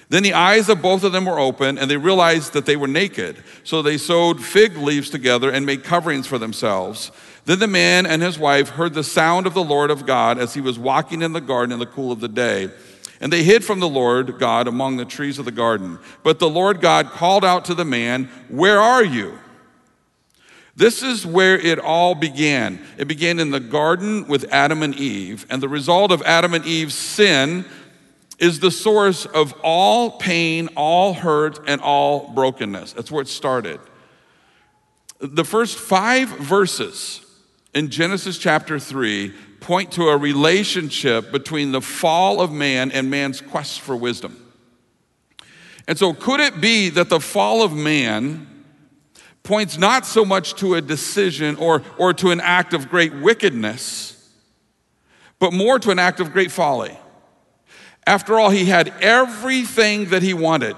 Then 0.10 0.24
the 0.24 0.34
eyes 0.34 0.70
of 0.70 0.82
both 0.82 1.04
of 1.04 1.12
them 1.12 1.26
were 1.26 1.39
open, 1.39 1.78
and 1.78 1.89
they 1.89 1.98
realized 1.98 2.54
that 2.54 2.65
they 2.65 2.76
were 2.76 2.88
naked. 2.88 3.44
So 3.63 3.82
they 3.82 3.98
sewed 3.98 4.44
fig 4.44 4.78
leaves 4.78 5.10
together 5.10 5.52
and 5.52 5.65
made 5.65 5.84
coverings 5.84 6.28
for 6.28 6.38
themselves. 6.38 7.12
Then 7.46 7.60
the 7.60 7.68
man 7.68 8.06
and 8.06 8.22
his 8.22 8.38
wife 8.38 8.70
heard 8.70 8.94
the 8.94 9.04
sound 9.04 9.48
of 9.48 9.54
the 9.54 9.63
Lord 9.63 9.91
of 9.91 10.06
God 10.06 10.38
as 10.38 10.54
he 10.54 10.62
was 10.62 10.78
walking 10.78 11.22
in 11.22 11.34
the 11.34 11.41
garden 11.41 11.74
in 11.74 11.80
the 11.80 11.86
cool 11.86 12.12
of 12.12 12.20
the 12.20 12.28
day. 12.28 12.70
And 13.22 13.32
they 13.32 13.44
hid 13.44 13.63
from 13.63 13.80
the 13.80 13.89
Lord 13.89 14.39
God 14.39 14.68
among 14.68 14.98
the 14.98 15.06
trees 15.06 15.39
of 15.39 15.46
the 15.46 15.52
garden. 15.52 16.00
But 16.24 16.39
the 16.39 16.50
Lord 16.50 16.82
God 16.82 17.08
called 17.08 17.46
out 17.46 17.65
to 17.65 17.74
the 17.74 17.86
man, 17.86 18.26
Where 18.50 18.80
are 18.80 19.04
you? 19.04 19.39
This 20.76 21.02
is 21.02 21.26
where 21.26 21.58
it 21.58 21.80
all 21.80 22.15
began. 22.15 22.86
It 22.98 23.08
began 23.08 23.39
in 23.39 23.52
the 23.52 23.62
garden 23.62 24.28
with 24.28 24.52
Adam 24.52 24.84
and 24.84 24.94
Eve. 24.94 25.46
And 25.50 25.63
the 25.63 25.70
result 25.70 26.12
of 26.12 26.22
Adam 26.24 26.54
and 26.54 26.65
Eve's 26.65 26.96
sin 26.96 27.63
is 28.39 28.60
the 28.60 28.71
source 28.71 29.26
of 29.26 29.54
all 29.63 30.12
pain, 30.12 30.69
all 30.76 31.13
hurt, 31.13 31.60
and 31.67 31.82
all 31.82 32.32
brokenness. 32.34 32.93
That's 32.93 33.12
where 33.12 33.21
it 33.21 33.28
started. 33.28 33.80
The 35.19 35.45
first 35.45 35.78
five 35.78 36.30
verses 36.30 37.26
in 37.74 37.89
Genesis 37.89 38.38
chapter 38.38 38.80
3 38.80 39.34
point 39.60 39.91
to 39.93 40.10
a 40.10 40.17
relationship 40.17 41.32
between 41.32 41.71
the 41.71 41.82
fall 41.82 42.39
of 42.39 42.52
man 42.52 42.91
and 42.91 43.10
man's 43.10 43.41
quest 43.41 43.82
for 43.82 43.95
wisdom. 43.95 44.41
And 45.88 45.98
so, 45.98 46.13
could 46.13 46.39
it 46.39 46.62
be 46.62 46.89
that 46.89 47.10
the 47.10 47.19
fall 47.19 47.63
of 47.63 47.74
man 47.74 48.48
points 49.43 49.78
not 49.78 50.06
so 50.06 50.26
much 50.26 50.56
to 50.56 50.76
a 50.76 50.82
decision 50.82 51.56
or, 51.56 51.84
or 51.98 52.13
to 52.13 52.32
an 52.32 52.41
act 52.41 52.74
of 52.74 52.89
great 52.89 53.13
wickedness, 53.13 54.12
but 55.39 55.54
more 55.54 55.80
to 55.80 55.91
an 55.91 56.00
act 56.00 56.19
of 56.19 56.32
great 56.34 56.52
folly? 56.52 56.98
After 58.08 58.39
all, 58.39 58.50
he 58.50 58.65
had 58.65 58.94
everything 59.02 60.10
that 60.10 60.22
he 60.22 60.34
wanted, 60.34 60.76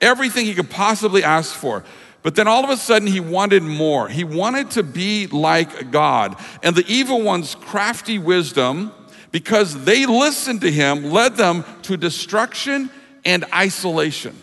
everything 0.00 0.46
he 0.46 0.54
could 0.54 0.70
possibly 0.70 1.24
ask 1.24 1.54
for. 1.54 1.84
But 2.22 2.34
then 2.34 2.46
all 2.46 2.64
of 2.64 2.70
a 2.70 2.76
sudden, 2.76 3.08
he 3.08 3.20
wanted 3.20 3.62
more. 3.62 4.08
He 4.08 4.24
wanted 4.24 4.72
to 4.72 4.82
be 4.82 5.26
like 5.28 5.90
God. 5.90 6.36
And 6.62 6.76
the 6.76 6.84
evil 6.86 7.22
one's 7.22 7.54
crafty 7.54 8.18
wisdom, 8.18 8.92
because 9.30 9.84
they 9.84 10.06
listened 10.06 10.60
to 10.62 10.70
him, 10.70 11.10
led 11.10 11.36
them 11.36 11.64
to 11.82 11.96
destruction 11.96 12.90
and 13.24 13.44
isolation. 13.54 14.36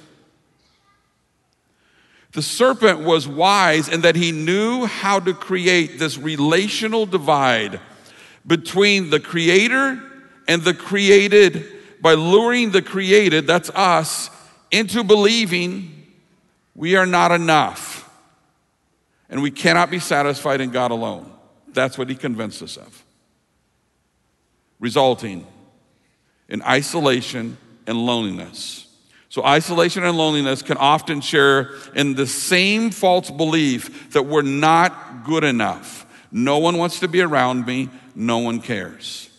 The 2.34 2.42
serpent 2.42 3.00
was 3.00 3.28
wise 3.28 3.88
in 3.88 4.02
that 4.02 4.18
he 4.18 4.34
knew 4.34 4.86
how 4.86 5.22
to 5.22 5.34
create 5.34 6.00
this 6.00 6.18
relational 6.18 7.06
divide 7.06 7.80
between 8.46 9.10
the 9.10 9.22
creator 9.22 10.02
and 10.48 10.62
the 10.62 10.74
created 10.74 11.75
by 12.06 12.14
luring 12.14 12.70
the 12.70 12.84
created, 12.84 13.48
that's 13.48 13.72
us, 13.72 14.30
into 14.70 15.04
believing 15.04 16.06
we 16.76 16.96
are 16.96 17.08
not 17.08 17.32
enough 17.32 18.08
and 19.28 19.42
we 19.42 19.50
cannot 19.50 19.90
be 19.90 19.98
satisfied 19.98 20.62
in 20.62 20.70
God 20.70 20.92
alone. 20.92 21.34
That's 21.70 21.98
what 21.98 22.08
he 22.08 22.14
convinced 22.14 22.62
us 22.62 22.78
of, 22.78 23.04
resulting 24.80 25.48
in 26.48 26.62
isolation 26.62 27.58
and 27.88 27.98
loneliness. 27.98 28.86
So, 29.30 29.44
isolation 29.44 30.04
and 30.04 30.16
loneliness 30.16 30.62
can 30.62 30.78
often 30.78 31.22
share 31.22 31.72
in 31.96 32.14
the 32.14 32.28
same 32.28 32.92
false 32.92 33.32
belief 33.32 34.12
that 34.12 34.28
we're 34.28 34.44
not 34.44 35.24
good 35.26 35.44
enough. 35.44 36.06
No 36.32 36.60
one 36.60 36.78
wants 36.78 37.00
to 37.00 37.08
be 37.08 37.22
around 37.22 37.66
me, 37.66 37.90
no 38.14 38.38
one 38.38 38.62
cares. 38.62 39.32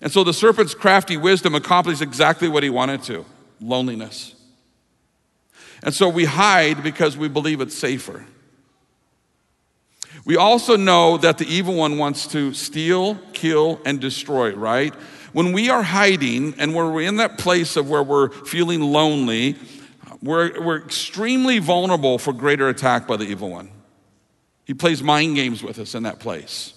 And 0.00 0.12
so 0.12 0.24
the 0.24 0.32
serpent's 0.32 0.74
crafty 0.74 1.16
wisdom 1.16 1.54
accomplished 1.54 2.02
exactly 2.02 2.48
what 2.48 2.62
he 2.62 2.70
wanted 2.70 3.02
to 3.04 3.24
loneliness. 3.60 4.34
And 5.82 5.94
so 5.94 6.08
we 6.08 6.24
hide 6.24 6.82
because 6.82 7.16
we 7.16 7.28
believe 7.28 7.60
it's 7.60 7.74
safer. 7.74 8.24
We 10.24 10.36
also 10.36 10.76
know 10.76 11.18
that 11.18 11.38
the 11.38 11.46
evil 11.46 11.74
one 11.74 11.98
wants 11.98 12.26
to 12.28 12.54
steal, 12.54 13.16
kill, 13.32 13.80
and 13.84 14.00
destroy, 14.00 14.54
right? 14.54 14.94
When 15.32 15.52
we 15.52 15.68
are 15.68 15.82
hiding 15.82 16.54
and 16.58 16.74
we're 16.74 17.02
in 17.02 17.16
that 17.16 17.38
place 17.38 17.76
of 17.76 17.90
where 17.90 18.02
we're 18.02 18.30
feeling 18.30 18.80
lonely, 18.80 19.56
we're, 20.22 20.62
we're 20.62 20.78
extremely 20.78 21.58
vulnerable 21.58 22.18
for 22.18 22.32
greater 22.32 22.68
attack 22.68 23.06
by 23.06 23.16
the 23.16 23.24
evil 23.24 23.50
one. 23.50 23.70
He 24.64 24.72
plays 24.72 25.02
mind 25.02 25.36
games 25.36 25.62
with 25.62 25.78
us 25.78 25.94
in 25.94 26.04
that 26.04 26.20
place. 26.20 26.72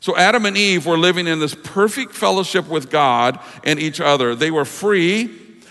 So 0.00 0.16
Adam 0.16 0.46
and 0.46 0.56
Eve 0.56 0.86
were 0.86 0.98
living 0.98 1.26
in 1.26 1.38
this 1.38 1.54
perfect 1.54 2.12
fellowship 2.12 2.68
with 2.68 2.90
God 2.90 3.38
and 3.64 3.78
each 3.78 4.00
other. 4.00 4.34
They 4.34 4.50
were 4.50 4.64
free 4.64 5.30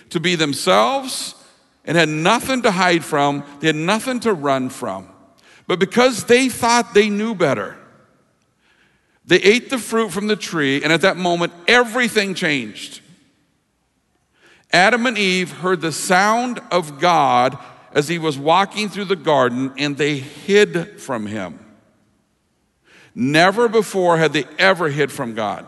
to 0.09 0.19
be 0.19 0.35
themselves 0.35 1.35
and 1.85 1.97
had 1.97 2.09
nothing 2.09 2.61
to 2.63 2.71
hide 2.71 3.03
from, 3.03 3.43
they 3.59 3.67
had 3.67 3.75
nothing 3.75 4.19
to 4.21 4.33
run 4.33 4.69
from. 4.69 5.07
But 5.67 5.79
because 5.79 6.25
they 6.25 6.49
thought 6.49 6.93
they 6.93 7.09
knew 7.09 7.33
better, 7.33 7.77
they 9.25 9.37
ate 9.37 9.69
the 9.69 9.77
fruit 9.77 10.11
from 10.11 10.27
the 10.27 10.35
tree, 10.35 10.81
and 10.83 10.91
at 10.91 11.01
that 11.01 11.17
moment, 11.17 11.53
everything 11.67 12.33
changed. 12.33 13.01
Adam 14.71 15.05
and 15.05 15.17
Eve 15.17 15.51
heard 15.51 15.81
the 15.81 15.91
sound 15.91 16.59
of 16.71 16.99
God 16.99 17.57
as 17.91 18.07
he 18.07 18.19
was 18.19 18.37
walking 18.37 18.89
through 18.89 19.05
the 19.05 19.15
garden, 19.15 19.73
and 19.77 19.97
they 19.97 20.17
hid 20.17 21.01
from 21.01 21.25
him. 21.25 21.59
Never 23.19 23.67
before 23.67 24.19
had 24.19 24.31
they 24.31 24.45
ever 24.59 24.89
hid 24.89 25.11
from 25.11 25.33
God. 25.33 25.65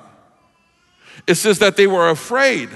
It 1.25 1.33
says 1.33 1.57
that 1.59 1.77
they 1.77 1.87
were 1.87 2.11
afraid. 2.11 2.69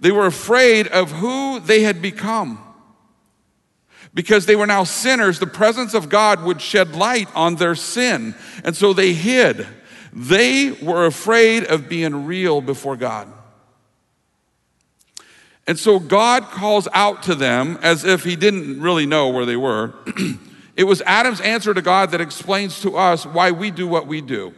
They 0.00 0.10
were 0.10 0.26
afraid 0.26 0.88
of 0.88 1.12
who 1.12 1.60
they 1.60 1.82
had 1.82 2.02
become 2.02 2.58
because 4.12 4.46
they 4.46 4.56
were 4.56 4.66
now 4.66 4.82
sinners, 4.82 5.38
the 5.38 5.46
presence 5.46 5.94
of 5.94 6.08
God 6.08 6.42
would 6.42 6.60
shed 6.60 6.96
light 6.96 7.28
on 7.32 7.54
their 7.54 7.76
sin. 7.76 8.34
And 8.64 8.76
so 8.76 8.92
they 8.92 9.12
hid. 9.12 9.68
They 10.12 10.72
were 10.72 11.06
afraid 11.06 11.62
of 11.66 11.88
being 11.88 12.26
real 12.26 12.60
before 12.60 12.96
God. 12.96 13.32
And 15.68 15.78
so 15.78 16.00
God 16.00 16.42
calls 16.46 16.88
out 16.92 17.22
to 17.22 17.36
them 17.36 17.78
as 17.82 18.04
if 18.04 18.24
he 18.24 18.34
didn't 18.34 18.82
really 18.82 19.06
know 19.06 19.28
where 19.28 19.46
they 19.46 19.54
were. 19.54 19.94
it 20.76 20.84
was 20.84 21.02
Adam's 21.02 21.40
answer 21.40 21.74
to 21.74 21.82
God 21.82 22.10
that 22.12 22.20
explains 22.20 22.80
to 22.82 22.96
us 22.96 23.26
why 23.26 23.50
we 23.50 23.70
do 23.70 23.86
what 23.86 24.06
we 24.06 24.20
do. 24.20 24.54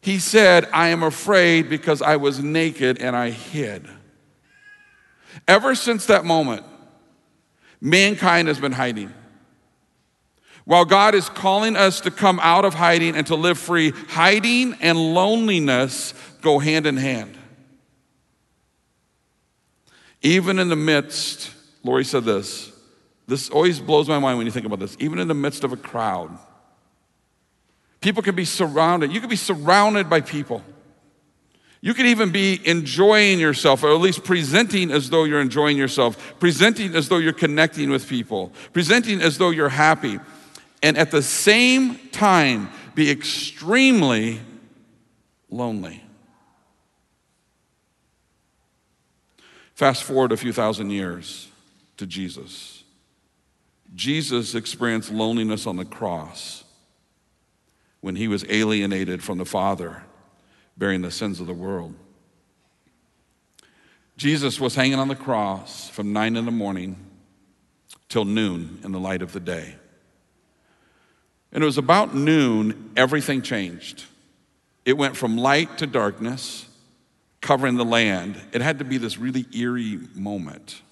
He 0.00 0.18
said, 0.18 0.68
I 0.72 0.88
am 0.88 1.02
afraid 1.02 1.68
because 1.68 2.02
I 2.02 2.16
was 2.16 2.40
naked 2.40 2.98
and 2.98 3.14
I 3.16 3.30
hid. 3.30 3.88
Ever 5.46 5.74
since 5.74 6.06
that 6.06 6.24
moment, 6.24 6.64
mankind 7.80 8.48
has 8.48 8.58
been 8.58 8.72
hiding. 8.72 9.12
While 10.64 10.84
God 10.84 11.14
is 11.14 11.28
calling 11.28 11.76
us 11.76 12.00
to 12.02 12.10
come 12.10 12.38
out 12.42 12.64
of 12.64 12.74
hiding 12.74 13.16
and 13.16 13.26
to 13.28 13.34
live 13.36 13.58
free, 13.58 13.90
hiding 14.08 14.74
and 14.80 14.98
loneliness 15.14 16.12
go 16.42 16.58
hand 16.58 16.86
in 16.86 16.96
hand. 16.96 17.36
Even 20.20 20.58
in 20.58 20.68
the 20.68 20.76
midst, 20.76 21.50
Lori 21.84 22.04
said 22.04 22.24
this, 22.24 22.67
this 23.28 23.50
always 23.50 23.78
blows 23.78 24.08
my 24.08 24.18
mind 24.18 24.38
when 24.38 24.46
you 24.46 24.50
think 24.50 24.64
about 24.64 24.80
this. 24.80 24.96
Even 24.98 25.18
in 25.18 25.28
the 25.28 25.34
midst 25.34 25.62
of 25.62 25.72
a 25.72 25.76
crowd, 25.76 26.36
people 28.00 28.22
can 28.22 28.34
be 28.34 28.46
surrounded. 28.46 29.12
You 29.12 29.20
can 29.20 29.28
be 29.28 29.36
surrounded 29.36 30.08
by 30.08 30.22
people. 30.22 30.64
You 31.82 31.92
could 31.94 32.06
even 32.06 32.32
be 32.32 32.58
enjoying 32.64 33.38
yourself, 33.38 33.84
or 33.84 33.90
at 33.92 34.00
least 34.00 34.24
presenting 34.24 34.90
as 34.90 35.10
though 35.10 35.24
you're 35.24 35.42
enjoying 35.42 35.76
yourself, 35.76 36.34
presenting 36.40 36.96
as 36.96 37.08
though 37.08 37.18
you're 37.18 37.34
connecting 37.34 37.90
with 37.90 38.08
people, 38.08 38.50
presenting 38.72 39.20
as 39.20 39.38
though 39.38 39.50
you're 39.50 39.68
happy, 39.68 40.18
and 40.82 40.96
at 40.96 41.10
the 41.10 41.22
same 41.22 41.98
time 42.08 42.70
be 42.94 43.10
extremely 43.10 44.40
lonely. 45.50 46.02
Fast 49.74 50.02
forward 50.02 50.32
a 50.32 50.36
few 50.36 50.52
thousand 50.52 50.90
years 50.90 51.48
to 51.98 52.06
Jesus. 52.06 52.77
Jesus 53.94 54.54
experienced 54.54 55.10
loneliness 55.10 55.66
on 55.66 55.76
the 55.76 55.84
cross 55.84 56.64
when 58.00 58.16
he 58.16 58.28
was 58.28 58.44
alienated 58.48 59.22
from 59.22 59.38
the 59.38 59.44
Father 59.44 60.02
bearing 60.76 61.02
the 61.02 61.10
sins 61.10 61.40
of 61.40 61.46
the 61.46 61.54
world. 61.54 61.94
Jesus 64.16 64.60
was 64.60 64.74
hanging 64.74 64.98
on 64.98 65.08
the 65.08 65.16
cross 65.16 65.88
from 65.88 66.12
nine 66.12 66.36
in 66.36 66.44
the 66.44 66.50
morning 66.50 66.96
till 68.08 68.24
noon 68.24 68.80
in 68.84 68.92
the 68.92 69.00
light 69.00 69.22
of 69.22 69.32
the 69.32 69.40
day. 69.40 69.76
And 71.52 71.62
it 71.62 71.66
was 71.66 71.78
about 71.78 72.14
noon, 72.14 72.90
everything 72.96 73.42
changed. 73.42 74.04
It 74.84 74.96
went 74.96 75.16
from 75.16 75.36
light 75.36 75.78
to 75.78 75.86
darkness, 75.86 76.66
covering 77.40 77.76
the 77.76 77.84
land. 77.84 78.40
It 78.52 78.60
had 78.60 78.78
to 78.80 78.84
be 78.84 78.98
this 78.98 79.18
really 79.18 79.46
eerie 79.54 79.98
moment. 80.14 80.82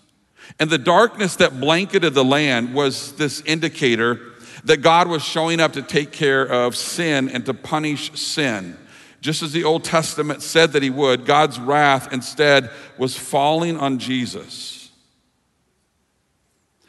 And 0.58 0.70
the 0.70 0.78
darkness 0.78 1.36
that 1.36 1.60
blanketed 1.60 2.14
the 2.14 2.24
land 2.24 2.74
was 2.74 3.12
this 3.16 3.40
indicator 3.42 4.20
that 4.64 4.78
God 4.78 5.08
was 5.08 5.22
showing 5.22 5.60
up 5.60 5.74
to 5.74 5.82
take 5.82 6.12
care 6.12 6.42
of 6.42 6.74
sin 6.74 7.28
and 7.28 7.44
to 7.46 7.54
punish 7.54 8.12
sin. 8.18 8.76
Just 9.20 9.42
as 9.42 9.52
the 9.52 9.64
Old 9.64 9.84
Testament 9.84 10.42
said 10.42 10.72
that 10.72 10.82
he 10.82 10.90
would, 10.90 11.24
God's 11.24 11.58
wrath 11.58 12.12
instead 12.12 12.70
was 12.98 13.16
falling 13.16 13.76
on 13.76 13.98
Jesus. 13.98 14.90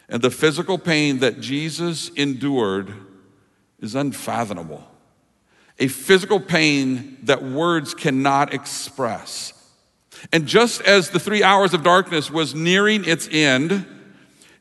And 0.10 0.22
the 0.22 0.32
physical 0.32 0.78
pain 0.78 1.20
that 1.20 1.39
Jesus 1.41 2.10
endured 2.10 2.93
is 3.80 3.96
unfathomable. 3.96 4.89
A 5.80 5.88
physical 5.88 6.39
pain 6.39 7.17
that 7.24 7.43
words 7.43 7.93
cannot 7.93 8.54
express. 8.54 9.54
And 10.32 10.45
just 10.45 10.82
as 10.82 11.10
the 11.10 11.19
three 11.19 11.43
hours 11.43 11.73
of 11.73 11.84
darkness 11.84 12.30
was 12.30 12.56
nearing 12.56 13.06
its 13.06 13.27
end, 13.32 13.86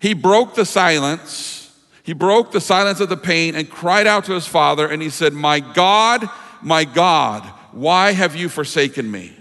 he 0.01 0.14
broke 0.14 0.55
the 0.55 0.64
silence. 0.64 1.75
He 2.03 2.12
broke 2.12 2.53
the 2.53 2.61
silence 2.61 3.01
of 3.01 3.09
the 3.09 3.16
pain 3.16 3.55
and 3.55 3.69
cried 3.69 4.07
out 4.07 4.25
to 4.27 4.33
his 4.33 4.47
father, 4.47 4.87
and 4.87 5.03
he 5.03 5.11
said, 5.11 5.33
My 5.33 5.61
God, 5.61 6.29
my 6.62 6.85
God, 6.85 7.42
why 7.73 8.12
have 8.12 8.37
you 8.37 8.49
forsaken 8.49 9.11
me? 9.11 9.37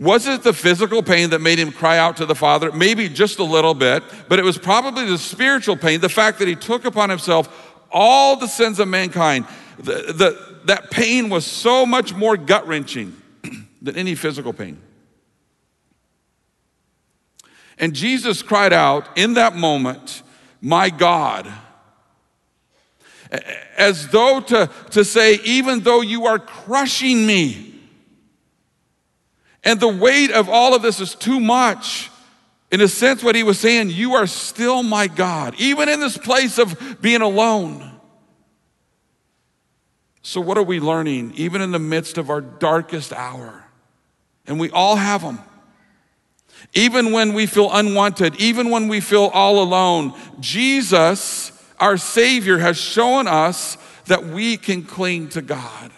Was 0.00 0.26
it 0.26 0.42
the 0.42 0.54
physical 0.54 1.02
pain 1.02 1.28
that 1.30 1.40
made 1.40 1.58
him 1.58 1.70
cry 1.70 1.98
out 1.98 2.16
to 2.16 2.26
the 2.26 2.34
Father? 2.34 2.72
Maybe 2.72 3.06
just 3.10 3.38
a 3.38 3.44
little 3.44 3.74
bit, 3.74 4.02
but 4.30 4.38
it 4.38 4.44
was 4.46 4.56
probably 4.56 5.04
the 5.04 5.18
spiritual 5.18 5.76
pain, 5.76 6.00
the 6.00 6.08
fact 6.08 6.38
that 6.38 6.48
he 6.48 6.56
took 6.56 6.86
upon 6.86 7.10
himself 7.10 7.76
all 7.90 8.36
the 8.36 8.46
sins 8.46 8.78
of 8.78 8.88
mankind. 8.88 9.46
The, 9.76 10.12
the, 10.14 10.49
that 10.66 10.90
pain 10.90 11.28
was 11.28 11.46
so 11.46 11.86
much 11.86 12.14
more 12.14 12.36
gut 12.36 12.66
wrenching 12.66 13.16
than 13.82 13.96
any 13.96 14.14
physical 14.14 14.52
pain. 14.52 14.80
And 17.78 17.94
Jesus 17.94 18.42
cried 18.42 18.72
out 18.72 19.08
in 19.16 19.34
that 19.34 19.56
moment, 19.56 20.22
My 20.60 20.90
God, 20.90 21.50
as 23.76 24.08
though 24.08 24.40
to, 24.40 24.70
to 24.90 25.04
say, 25.04 25.40
Even 25.44 25.80
though 25.80 26.02
you 26.02 26.26
are 26.26 26.38
crushing 26.38 27.26
me, 27.26 27.70
and 29.64 29.78
the 29.78 29.88
weight 29.88 30.30
of 30.30 30.48
all 30.48 30.74
of 30.74 30.82
this 30.82 31.00
is 31.00 31.14
too 31.14 31.40
much. 31.40 32.10
In 32.70 32.80
a 32.80 32.88
sense, 32.88 33.22
what 33.22 33.34
he 33.34 33.42
was 33.42 33.58
saying, 33.58 33.90
you 33.90 34.14
are 34.14 34.26
still 34.26 34.82
my 34.82 35.08
God, 35.08 35.54
even 35.58 35.88
in 35.88 36.00
this 36.00 36.16
place 36.16 36.58
of 36.58 36.98
being 37.00 37.20
alone. 37.20 37.89
So, 40.30 40.40
what 40.40 40.56
are 40.56 40.62
we 40.62 40.78
learning, 40.78 41.32
even 41.34 41.60
in 41.60 41.72
the 41.72 41.80
midst 41.80 42.16
of 42.16 42.30
our 42.30 42.40
darkest 42.40 43.12
hour? 43.12 43.64
And 44.46 44.60
we 44.60 44.70
all 44.70 44.94
have 44.94 45.22
them. 45.22 45.40
Even 46.72 47.10
when 47.10 47.34
we 47.34 47.46
feel 47.46 47.68
unwanted, 47.72 48.36
even 48.36 48.70
when 48.70 48.86
we 48.86 49.00
feel 49.00 49.24
all 49.34 49.60
alone, 49.60 50.14
Jesus, 50.38 51.50
our 51.80 51.96
Savior, 51.96 52.58
has 52.58 52.76
shown 52.76 53.26
us 53.26 53.76
that 54.04 54.24
we 54.24 54.56
can 54.56 54.84
cling 54.84 55.30
to 55.30 55.42
God. 55.42 55.90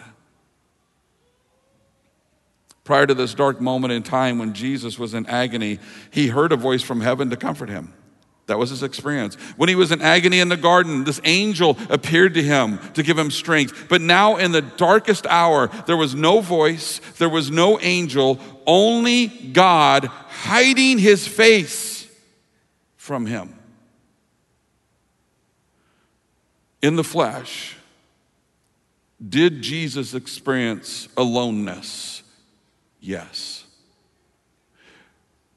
Prior 2.83 3.05
to 3.05 3.13
this 3.13 3.35
dark 3.35 3.61
moment 3.61 3.93
in 3.93 4.01
time 4.01 4.39
when 4.39 4.55
Jesus 4.55 4.97
was 4.97 5.13
in 5.13 5.27
agony, 5.27 5.77
he 6.09 6.29
heard 6.29 6.51
a 6.51 6.57
voice 6.57 6.81
from 6.81 7.01
heaven 7.01 7.29
to 7.29 7.37
comfort 7.37 7.69
him. 7.69 7.93
That 8.47 8.59
was 8.59 8.71
his 8.71 8.83
experience. 8.83 9.35
When 9.55 9.69
he 9.69 9.75
was 9.75 9.91
in 9.91 10.01
agony 10.01 10.39
in 10.39 10.49
the 10.49 10.57
garden, 10.57 11.05
this 11.05 11.21
angel 11.23 11.77
appeared 11.89 12.33
to 12.33 12.43
him 12.43 12.79
to 12.93 13.03
give 13.03 13.17
him 13.17 13.31
strength. 13.31 13.85
But 13.87 14.01
now, 14.01 14.35
in 14.35 14.51
the 14.51 14.61
darkest 14.61 15.25
hour, 15.27 15.69
there 15.87 15.95
was 15.95 16.13
no 16.13 16.41
voice, 16.41 16.99
there 17.19 17.29
was 17.29 17.49
no 17.49 17.79
angel, 17.79 18.39
only 18.67 19.27
God 19.27 20.05
hiding 20.05 20.97
his 20.97 21.25
face 21.25 22.05
from 22.97 23.25
him. 23.25 23.57
In 26.81 26.97
the 26.97 27.03
flesh, 27.03 27.77
did 29.25 29.61
Jesus 29.61 30.13
experience 30.13 31.07
aloneness? 31.15 32.23
Yes. 32.99 33.63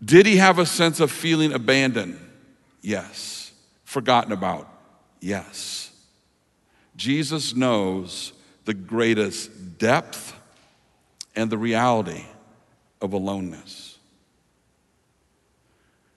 Did 0.05 0.27
he 0.27 0.37
have 0.37 0.61
a 0.61 0.67
sense 0.67 1.01
of 1.01 1.11
feeling 1.11 1.53
abandoned? 1.53 2.21
Yes. 2.87 3.51
Forgotten 3.83 4.31
about? 4.31 4.73
Yes. 5.21 5.91
Jesus 6.95 7.53
knows 7.53 8.33
the 8.65 8.75
greatest 8.75 9.77
depth 9.77 10.39
and 11.35 11.51
the 11.51 11.59
reality 11.59 12.25
of 13.01 13.13
aloneness. 13.13 13.99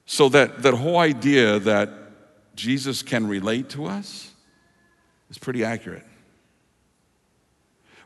So 0.05 0.29
that, 0.29 0.61
that 0.61 0.75
whole 0.75 0.99
idea 0.99 1.57
that 1.57 1.89
Jesus 2.53 3.01
can 3.01 3.25
relate 3.25 3.69
to 3.69 3.87
us 3.87 4.29
is 5.31 5.39
pretty 5.39 5.63
accurate. 5.63 6.05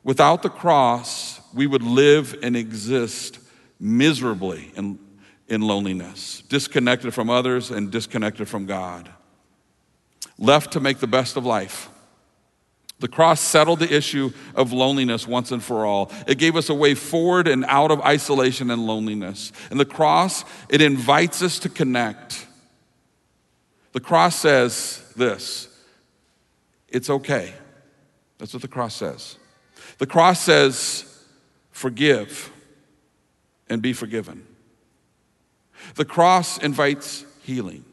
Without 0.06 0.42
the 0.42 0.50
cross, 0.50 1.42
we 1.54 1.68
would 1.68 1.84
live 1.84 2.40
and 2.42 2.56
exist 2.56 3.40
miserably 3.78 4.72
in, 4.78 4.98
in 5.48 5.62
loneliness, 5.62 6.44
disconnected 6.50 7.14
from 7.14 7.30
others 7.30 7.72
and 7.72 7.92
disconnected 7.92 8.48
from 8.48 8.66
God, 8.66 9.10
left 10.38 10.74
to 10.74 10.80
make 10.80 11.00
the 11.00 11.08
best 11.08 11.38
of 11.38 11.46
life. 11.46 11.90
The 13.00 13.08
cross 13.10 13.42
settled 13.42 13.80
the 13.80 13.94
issue 13.94 14.32
of 14.56 14.72
loneliness 14.72 15.28
once 15.28 15.52
and 15.52 15.62
for 15.62 15.86
all. 15.86 16.12
It 16.26 16.38
gave 16.38 16.56
us 16.56 16.70
a 16.70 16.74
way 16.74 16.96
forward 16.96 17.50
and 17.50 17.66
out 17.66 17.92
of 17.92 18.00
isolation 18.02 18.72
and 18.72 18.86
loneliness. 18.86 19.52
And 19.70 19.80
the 19.80 19.86
cross, 19.86 20.46
it 20.70 20.82
invites 20.82 21.42
us 21.42 21.60
to 21.60 21.70
connect. 21.70 22.48
The 23.92 24.00
cross 24.00 24.38
says 24.38 25.04
this 25.18 25.68
it's 26.88 27.10
okay. 27.10 27.54
That's 28.38 28.54
what 28.54 28.62
the 28.62 28.68
cross 28.68 28.96
says. 28.96 29.38
The 29.98 30.06
cross 30.06 30.40
says, 30.40 31.26
forgive 31.72 32.52
and 33.70 33.82
be 33.82 33.94
forgiven. 33.94 34.46
The 35.96 36.06
cross 36.06 36.58
invites 36.58 37.26
healing. 37.44 37.86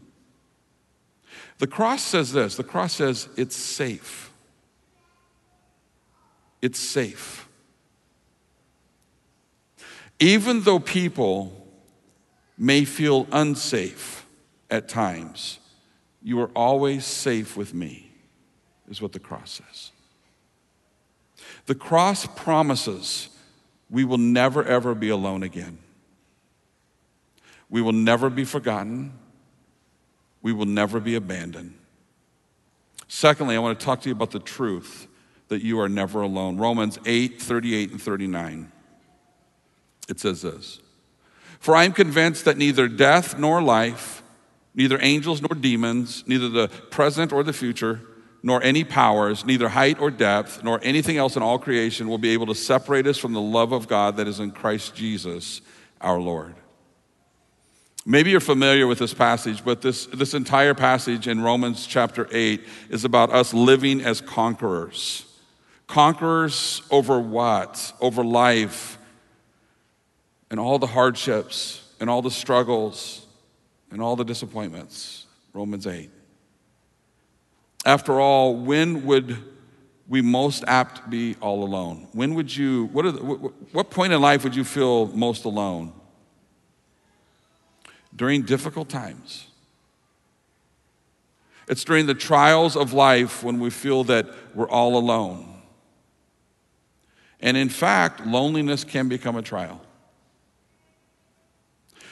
The 1.59 1.67
cross 1.67 2.03
says 2.03 2.33
this 2.33 2.57
the 2.57 2.65
cross 2.65 2.95
says 2.95 3.29
it's 3.37 3.57
safe. 3.57 4.31
It's 6.63 6.79
safe. 6.79 7.47
Even 10.19 10.63
though 10.63 10.79
people 10.79 11.67
may 12.59 12.85
feel 12.85 13.27
unsafe 13.33 14.27
at 14.71 14.89
times, 14.89 15.59
you 16.23 16.41
are 16.41 16.51
always 16.55 17.07
safe 17.07 17.57
with 17.57 17.73
me, 17.73 18.11
is 18.91 19.01
what 19.01 19.13
the 19.13 19.19
cross 19.19 19.63
says. 19.65 19.93
The 21.67 21.75
cross 21.75 22.27
promises 22.27 23.31
we 23.89 24.05
will 24.05 24.19
never, 24.19 24.63
ever 24.65 24.95
be 24.95 25.09
alone 25.09 25.43
again. 25.43 25.79
We 27.71 27.81
will 27.81 27.93
never 27.93 28.29
be 28.29 28.45
forgotten. 28.45 29.13
We 30.43 30.53
will 30.53 30.67
never 30.67 31.01
be 31.01 31.15
abandoned. 31.15 31.75
Secondly, 33.09 33.57
I 33.57 33.59
want 33.61 33.79
to 33.79 33.85
talk 33.85 34.03
to 34.03 34.09
you 34.09 34.15
about 34.15 34.33
the 34.33 34.41
truth 34.41 35.07
that 35.49 35.63
you 35.63 35.81
are 35.81 35.89
never 35.89 36.21
alone. 36.21 36.59
Romans 36.59 36.99
8 37.07 37.41
38 37.41 37.91
and 37.93 38.03
39. 38.03 38.73
It 40.09 40.21
says 40.21 40.43
this 40.43 40.81
For 41.61 41.75
I 41.77 41.85
am 41.85 41.93
convinced 41.93 42.45
that 42.45 42.57
neither 42.57 42.89
death 42.89 43.39
nor 43.39 43.63
life, 43.63 44.23
neither 44.75 44.99
angels 45.01 45.41
nor 45.41 45.57
demons, 45.61 46.25
neither 46.27 46.49
the 46.49 46.69
present 46.69 47.33
or 47.33 47.43
the 47.43 47.53
future, 47.53 48.01
nor 48.43 48.63
any 48.63 48.85
powers, 48.85 49.45
neither 49.45 49.69
height 49.69 50.01
or 50.01 50.11
depth, 50.11 50.65
nor 50.65 50.81
anything 50.83 51.17
else 51.17 51.37
in 51.37 51.43
all 51.43 51.59
creation 51.59 52.09
will 52.09 52.19
be 52.19 52.31
able 52.31 52.47
to 52.47 52.55
separate 52.55 53.07
us 53.07 53.19
from 53.19 53.33
the 53.33 53.41
love 53.41 53.73
of 53.73 53.87
God 53.87 54.17
that 54.17 54.27
is 54.27 54.41
in 54.41 54.51
Christ 54.51 54.95
Jesus 54.95 55.61
our 56.01 56.19
Lord. 56.19 56.55
Maybe 58.07 58.31
you're 58.31 58.41
familiar 58.41 58.87
with 58.87 58.99
this 58.99 59.13
passage, 59.13 59.65
but 59.65 59.83
this, 59.83 60.07
this 60.07 60.33
entire 60.33 60.75
passage 60.75 61.29
in 61.29 61.43
Romans 61.43 61.87
chapter 61.87 62.27
8 62.33 62.65
is 62.89 63.05
about 63.05 63.31
us 63.31 63.53
living 63.53 64.01
as 64.01 64.21
conquerors. 64.21 65.27
Conquerors 65.87 66.83
over 66.91 67.21
what? 67.21 67.93
Over 68.01 68.25
life 68.25 68.99
and 70.51 70.59
all 70.59 70.79
the 70.79 70.87
hardships 70.87 71.87
and 72.01 72.09
all 72.09 72.23
the 72.23 72.31
struggles 72.31 73.27
and 73.91 74.01
all 74.01 74.17
the 74.17 74.25
disappointments. 74.25 75.27
Romans 75.53 75.87
8. 75.87 76.11
After 77.85 78.19
all, 78.19 78.55
when 78.57 79.05
would 79.05 79.37
we 80.09 80.23
most 80.23 80.65
apt 80.67 81.11
be 81.11 81.37
all 81.41 81.65
alone? 81.65 82.09
When 82.13 82.35
would 82.35 82.55
you, 82.55 82.87
what, 82.87 83.03
the, 83.03 83.21
what 83.73 83.91
point 83.91 84.13
in 84.13 84.21
life 84.21 84.43
would 84.43 84.57
you 84.57 84.65
feel 84.65 85.07
most 85.09 85.45
alone? 85.45 85.93
During 88.15 88.43
difficult 88.43 88.89
times. 88.89 89.47
It's 91.69 91.85
during 91.85 92.07
the 92.07 92.15
trials 92.15 92.77
of 92.77 92.93
life 92.93 93.45
when 93.45 93.61
we 93.61 93.71
feel 93.71 94.05
that 94.05 94.27
we're 94.55 94.69
all 94.69 94.97
alone. 94.97 95.47
And 97.41 97.57
in 97.57 97.69
fact, 97.69 98.27
loneliness 98.27 98.85
can 98.85 99.09
become 99.09 99.37
a 99.37 99.43
trial. 99.43 99.81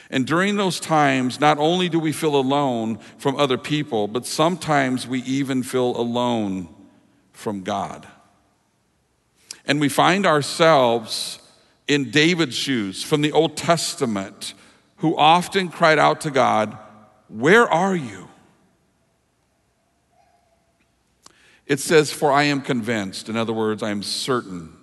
And 0.09 0.25
during 0.25 0.55
those 0.55 0.79
times, 0.79 1.39
not 1.39 1.59
only 1.59 1.87
do 1.87 1.99
we 1.99 2.11
feel 2.11 2.35
alone 2.35 2.97
from 3.17 3.35
other 3.35 3.57
people, 3.57 4.07
but 4.07 4.25
sometimes 4.25 5.07
we 5.07 5.21
even 5.23 5.61
feel 5.61 5.95
alone 5.95 6.67
from 7.31 7.61
God. 7.61 8.07
And 9.65 9.79
we 9.79 9.89
find 9.89 10.25
ourselves 10.25 11.39
in 11.87 12.09
David's 12.09 12.55
shoes 12.55 13.03
from 13.03 13.21
the 13.21 13.31
Old 13.31 13.55
Testament, 13.55 14.55
who 14.99 15.17
often 15.17 15.69
cried 15.69 15.99
out 15.99 16.21
to 16.21 16.31
God, 16.31 16.77
Where 17.27 17.67
are 17.67 17.95
you? 17.95 18.29
It 21.65 21.79
says, 21.79 22.11
For 22.11 22.31
I 22.31 22.43
am 22.43 22.61
convinced. 22.61 23.29
In 23.29 23.35
other 23.35 23.53
words, 23.53 23.83
I 23.83 23.91
am 23.91 24.03
certain. 24.03 24.75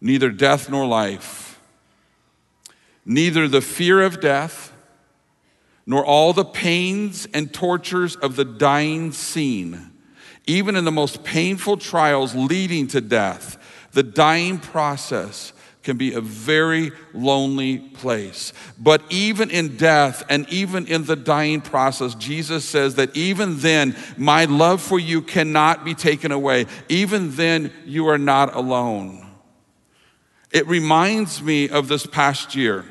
Neither 0.00 0.30
death 0.30 0.70
nor 0.70 0.86
life 0.86 1.50
neither 3.04 3.48
the 3.48 3.60
fear 3.60 4.02
of 4.02 4.20
death, 4.20 4.72
nor 5.84 6.04
all 6.04 6.32
the 6.32 6.44
pains 6.44 7.26
and 7.34 7.52
tortures 7.52 8.14
of 8.16 8.36
the 8.36 8.44
dying 8.44 9.12
scene, 9.12 9.90
even 10.46 10.76
in 10.76 10.84
the 10.84 10.92
most 10.92 11.24
painful 11.24 11.76
trials 11.76 12.34
leading 12.34 12.86
to 12.86 13.00
death, 13.00 13.58
the 13.92 14.02
dying 14.02 14.58
process 14.58 15.52
can 15.82 15.96
be 15.96 16.12
a 16.12 16.20
very 16.20 16.92
lonely 17.14 17.78
place. 17.78 18.52
But 18.78 19.02
even 19.08 19.50
in 19.50 19.76
death 19.76 20.22
and 20.28 20.48
even 20.50 20.86
in 20.86 21.04
the 21.04 21.16
dying 21.16 21.62
process, 21.62 22.14
Jesus 22.14 22.64
says 22.64 22.96
that 22.96 23.16
even 23.16 23.60
then, 23.60 23.96
my 24.16 24.44
love 24.44 24.82
for 24.82 24.98
you 24.98 25.22
cannot 25.22 25.84
be 25.84 25.94
taken 25.94 26.32
away. 26.32 26.66
Even 26.88 27.34
then, 27.36 27.72
you 27.86 28.08
are 28.08 28.18
not 28.18 28.54
alone. 28.54 29.26
It 30.50 30.66
reminds 30.66 31.42
me 31.42 31.68
of 31.68 31.88
this 31.88 32.06
past 32.06 32.54
year 32.54 32.84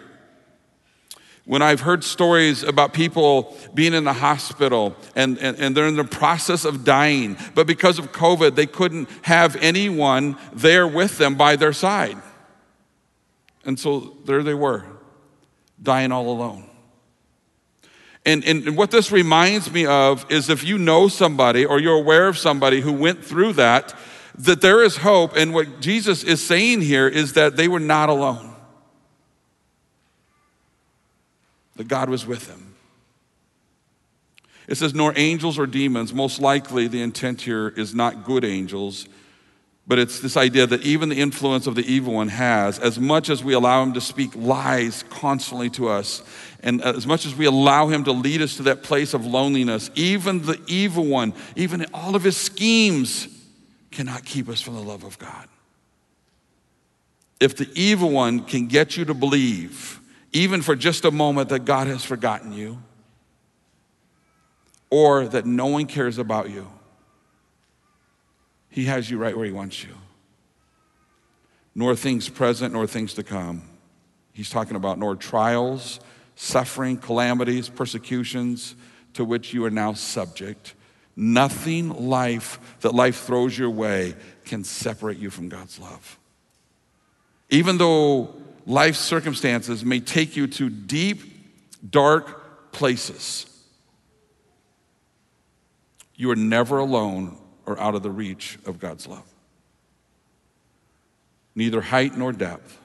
when 1.45 1.63
I've 1.63 1.81
heard 1.81 2.03
stories 2.03 2.61
about 2.61 2.93
people 2.93 3.57
being 3.73 3.95
in 3.95 4.03
the 4.03 4.13
hospital 4.13 4.95
and, 5.15 5.37
and, 5.39 5.57
and, 5.57 5.75
they're 5.75 5.87
in 5.87 5.95
the 5.95 6.03
process 6.03 6.63
of 6.63 6.83
dying, 6.83 7.37
but 7.55 7.65
because 7.65 7.97
of 7.97 8.11
COVID, 8.11 8.53
they 8.53 8.67
couldn't 8.67 9.09
have 9.23 9.55
anyone 9.55 10.37
there 10.53 10.87
with 10.87 11.17
them 11.17 11.33
by 11.33 11.55
their 11.55 11.73
side. 11.73 12.17
And 13.65 13.79
so 13.79 14.17
there 14.25 14.43
they 14.43 14.53
were, 14.53 14.85
dying 15.81 16.11
all 16.11 16.29
alone. 16.29 16.65
And, 18.25 18.43
and 18.43 18.77
what 18.77 18.91
this 18.91 19.11
reminds 19.11 19.71
me 19.71 19.85
of 19.85 20.29
is 20.29 20.49
if 20.49 20.63
you 20.63 20.77
know 20.77 21.07
somebody 21.07 21.65
or 21.65 21.79
you're 21.79 21.97
aware 21.97 22.27
of 22.27 22.37
somebody 22.37 22.81
who 22.81 22.93
went 22.93 23.23
through 23.23 23.53
that, 23.53 23.93
that 24.37 24.61
there 24.61 24.83
is 24.83 24.97
hope. 24.97 25.35
And 25.35 25.53
what 25.53 25.79
Jesus 25.79 26.23
is 26.23 26.45
saying 26.45 26.81
here 26.81 27.07
is 27.07 27.33
that 27.33 27.55
they 27.55 27.67
were 27.67 27.79
not 27.79 28.09
alone, 28.09 28.53
that 31.75 31.87
God 31.87 32.09
was 32.09 32.25
with 32.25 32.47
them. 32.47 32.75
It 34.67 34.75
says, 34.75 34.93
nor 34.93 35.13
angels 35.15 35.57
or 35.57 35.65
demons. 35.65 36.13
Most 36.13 36.39
likely, 36.39 36.87
the 36.87 37.01
intent 37.01 37.41
here 37.41 37.69
is 37.69 37.95
not 37.95 38.23
good 38.23 38.45
angels 38.45 39.07
but 39.89 39.97
it's 39.97 40.19
this 40.19 40.37
idea 40.37 40.67
that 40.67 40.83
even 40.83 41.09
the 41.09 41.19
influence 41.19 41.65
of 41.65 41.73
the 41.73 41.81
evil 41.81 42.13
one 42.13 42.27
has, 42.27 42.77
as 42.77 42.99
much 42.99 43.27
as 43.27 43.43
we 43.43 43.53
allow 43.53 43.81
him 43.81 43.91
to 43.93 43.99
speak 43.99 44.35
lies 44.35 45.03
constantly 45.09 45.67
to 45.71 45.89
us, 45.89 46.21
and 46.61 46.79
as 46.83 47.07
much 47.07 47.25
as 47.25 47.33
we 47.33 47.45
allow 47.47 47.87
him 47.87 48.03
to 48.03 48.11
lead 48.11 48.39
us 48.43 48.57
to 48.57 48.63
that 48.63 48.83
place 48.83 49.15
of 49.15 49.25
loneliness, 49.25 49.89
even 49.95 50.45
the 50.45 50.61
evil 50.67 51.07
one, 51.07 51.33
even 51.55 51.87
all 51.91 52.15
of 52.15 52.23
his 52.23 52.37
schemes, 52.37 53.27
cannot 53.89 54.23
keep 54.23 54.47
us 54.47 54.61
from 54.61 54.75
the 54.75 54.81
love 54.81 55.03
of 55.03 55.17
God. 55.17 55.47
If 57.39 57.57
the 57.57 57.67
evil 57.73 58.11
one 58.11 58.41
can 58.41 58.67
get 58.67 58.95
you 58.95 59.05
to 59.05 59.15
believe, 59.15 59.99
even 60.31 60.61
for 60.61 60.75
just 60.75 61.03
a 61.03 61.09
moment, 61.09 61.49
that 61.49 61.65
God 61.65 61.87
has 61.87 62.05
forgotten 62.05 62.53
you, 62.53 62.77
or 64.91 65.25
that 65.29 65.47
no 65.47 65.65
one 65.65 65.87
cares 65.87 66.19
about 66.19 66.51
you, 66.51 66.67
he 68.79 68.85
has 68.85 69.11
you 69.11 69.17
right 69.17 69.35
where 69.35 69.45
He 69.45 69.51
wants 69.51 69.83
you. 69.83 69.93
Nor 71.75 71.97
things 71.97 72.29
present, 72.29 72.73
nor 72.73 72.87
things 72.87 73.13
to 73.15 73.23
come. 73.23 73.63
He's 74.31 74.49
talking 74.49 74.77
about 74.77 74.97
nor 74.97 75.17
trials, 75.17 75.99
suffering, 76.37 76.97
calamities, 76.97 77.67
persecutions 77.67 78.75
to 79.15 79.25
which 79.25 79.53
you 79.53 79.65
are 79.65 79.69
now 79.69 79.91
subject. 79.91 80.75
Nothing 81.17 82.07
life 82.07 82.79
that 82.79 82.95
life 82.95 83.25
throws 83.25 83.57
your 83.57 83.69
way 83.69 84.15
can 84.45 84.63
separate 84.63 85.17
you 85.17 85.29
from 85.29 85.49
God's 85.49 85.77
love. 85.77 86.17
Even 87.49 87.77
though 87.77 88.33
life 88.65 88.95
circumstances 88.95 89.83
may 89.83 89.99
take 89.99 90.37
you 90.37 90.47
to 90.47 90.69
deep, 90.69 91.21
dark 91.91 92.71
places, 92.71 93.45
you 96.15 96.31
are 96.31 96.37
never 96.37 96.77
alone 96.77 97.37
or 97.69 97.79
out 97.79 97.93
of 97.93 98.01
the 98.01 98.09
reach 98.09 98.57
of 98.65 98.79
God's 98.79 99.07
love. 99.07 99.31
Neither 101.53 101.81
height 101.81 102.17
nor 102.17 102.31
depth, 102.31 102.79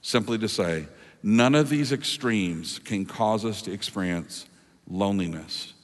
simply 0.00 0.38
to 0.38 0.48
say, 0.48 0.86
none 1.24 1.56
of 1.56 1.68
these 1.68 1.90
extremes 1.90 2.78
can 2.78 3.04
cause 3.04 3.44
us 3.44 3.62
to 3.62 3.72
experience 3.72 4.46
loneliness 4.88 5.74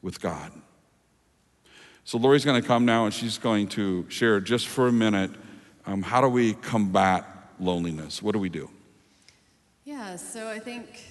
with 0.00 0.20
God. 0.20 0.52
So, 2.04 2.18
Lori's 2.18 2.44
going 2.44 2.60
to 2.60 2.66
come 2.66 2.84
now 2.84 3.06
and 3.06 3.12
she's 3.12 3.36
going 3.36 3.66
to 3.68 4.08
share 4.08 4.38
just 4.38 4.68
for 4.68 4.86
a 4.86 4.92
minute 4.92 5.32
um, 5.86 6.00
how 6.00 6.20
do 6.20 6.28
we 6.28 6.54
combat 6.54 7.26
loneliness? 7.58 8.22
What 8.22 8.32
do 8.32 8.38
we 8.38 8.48
do? 8.48 8.70
Yeah, 9.84 10.16
so 10.16 10.48
I 10.48 10.60
think 10.60 11.04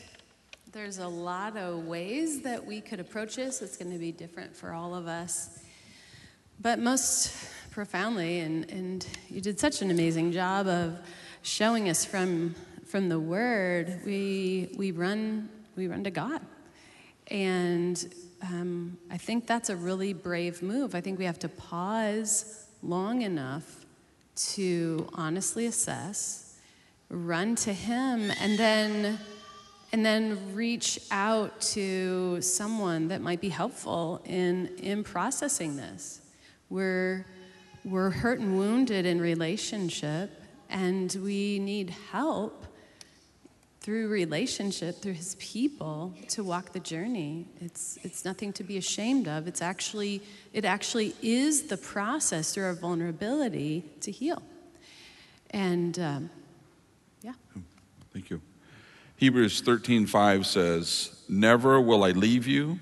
there's 0.71 0.99
a 0.99 1.07
lot 1.07 1.57
of 1.57 1.85
ways 1.85 2.41
that 2.43 2.65
we 2.65 2.79
could 2.79 2.99
approach 2.99 3.35
this. 3.35 3.61
It's 3.61 3.77
going 3.77 3.91
to 3.91 3.99
be 3.99 4.11
different 4.11 4.55
for 4.55 4.71
all 4.71 4.95
of 4.95 5.07
us. 5.07 5.59
But 6.61 6.79
most 6.79 7.35
profoundly, 7.71 8.39
and, 8.39 8.69
and 8.69 9.07
you 9.29 9.41
did 9.41 9.59
such 9.59 9.81
an 9.81 9.91
amazing 9.91 10.31
job 10.31 10.67
of 10.67 10.99
showing 11.41 11.89
us 11.89 12.05
from, 12.05 12.55
from 12.85 13.09
the 13.09 13.19
Word, 13.19 14.01
we, 14.05 14.73
we, 14.77 14.91
run, 14.91 15.49
we 15.75 15.87
run 15.87 16.03
to 16.03 16.11
God. 16.11 16.41
And 17.27 18.13
um, 18.41 18.97
I 19.09 19.17
think 19.17 19.47
that's 19.47 19.69
a 19.69 19.75
really 19.75 20.13
brave 20.13 20.61
move. 20.61 20.95
I 20.95 21.01
think 21.01 21.19
we 21.19 21.25
have 21.25 21.39
to 21.39 21.49
pause 21.49 22.67
long 22.81 23.21
enough 23.21 23.85
to 24.35 25.07
honestly 25.13 25.65
assess, 25.65 26.59
run 27.09 27.55
to 27.55 27.73
Him, 27.73 28.31
and 28.39 28.57
then 28.57 29.19
and 29.91 30.03
then 30.03 30.55
reach 30.55 30.99
out 31.11 31.61
to 31.61 32.41
someone 32.41 33.09
that 33.09 33.21
might 33.21 33.39
be 33.39 33.49
helpful 33.49 34.21
in 34.25 34.67
in 34.79 35.03
processing 35.03 35.75
this. 35.75 36.22
We're, 36.73 37.27
we're 37.86 38.09
hurt 38.09 38.39
and 38.39 38.57
wounded 38.57 39.05
in 39.05 39.21
relationship, 39.21 40.31
and 40.71 41.15
we 41.23 41.59
need 41.59 41.91
help 42.12 42.65
through 43.81 44.07
relationship, 44.07 44.99
through 44.99 45.13
his 45.13 45.36
people, 45.36 46.15
to 46.29 46.43
walk 46.43 46.73
the 46.73 46.79
journey. 46.79 47.45
It's, 47.62 47.99
it's 48.01 48.25
nothing 48.25 48.53
to 48.53 48.63
be 48.63 48.77
ashamed 48.77 49.27
of. 49.27 49.47
It's 49.47 49.62
actually, 49.62 50.23
it 50.51 50.65
actually 50.65 51.13
is 51.21 51.67
the 51.67 51.77
process 51.77 52.55
through 52.55 52.63
our 52.63 52.73
vulnerability 52.73 53.86
to 54.01 54.09
heal. 54.09 54.41
And 55.51 55.99
um, 55.99 56.31
yeah. 57.21 57.33
Thank 58.12 58.31
you. 58.31 58.41
Hebrews 59.17 59.62
13:5 59.62 60.43
says, 60.43 61.21
Never 61.29 61.79
will 61.79 62.03
I 62.03 62.13
leave 62.13 62.47
you, 62.47 62.79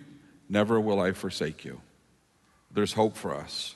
never 0.48 0.80
will 0.80 1.02
I 1.02 1.12
forsake 1.12 1.66
you. 1.66 1.82
There's 2.74 2.94
hope 2.94 3.18
for 3.18 3.36
us. 3.36 3.76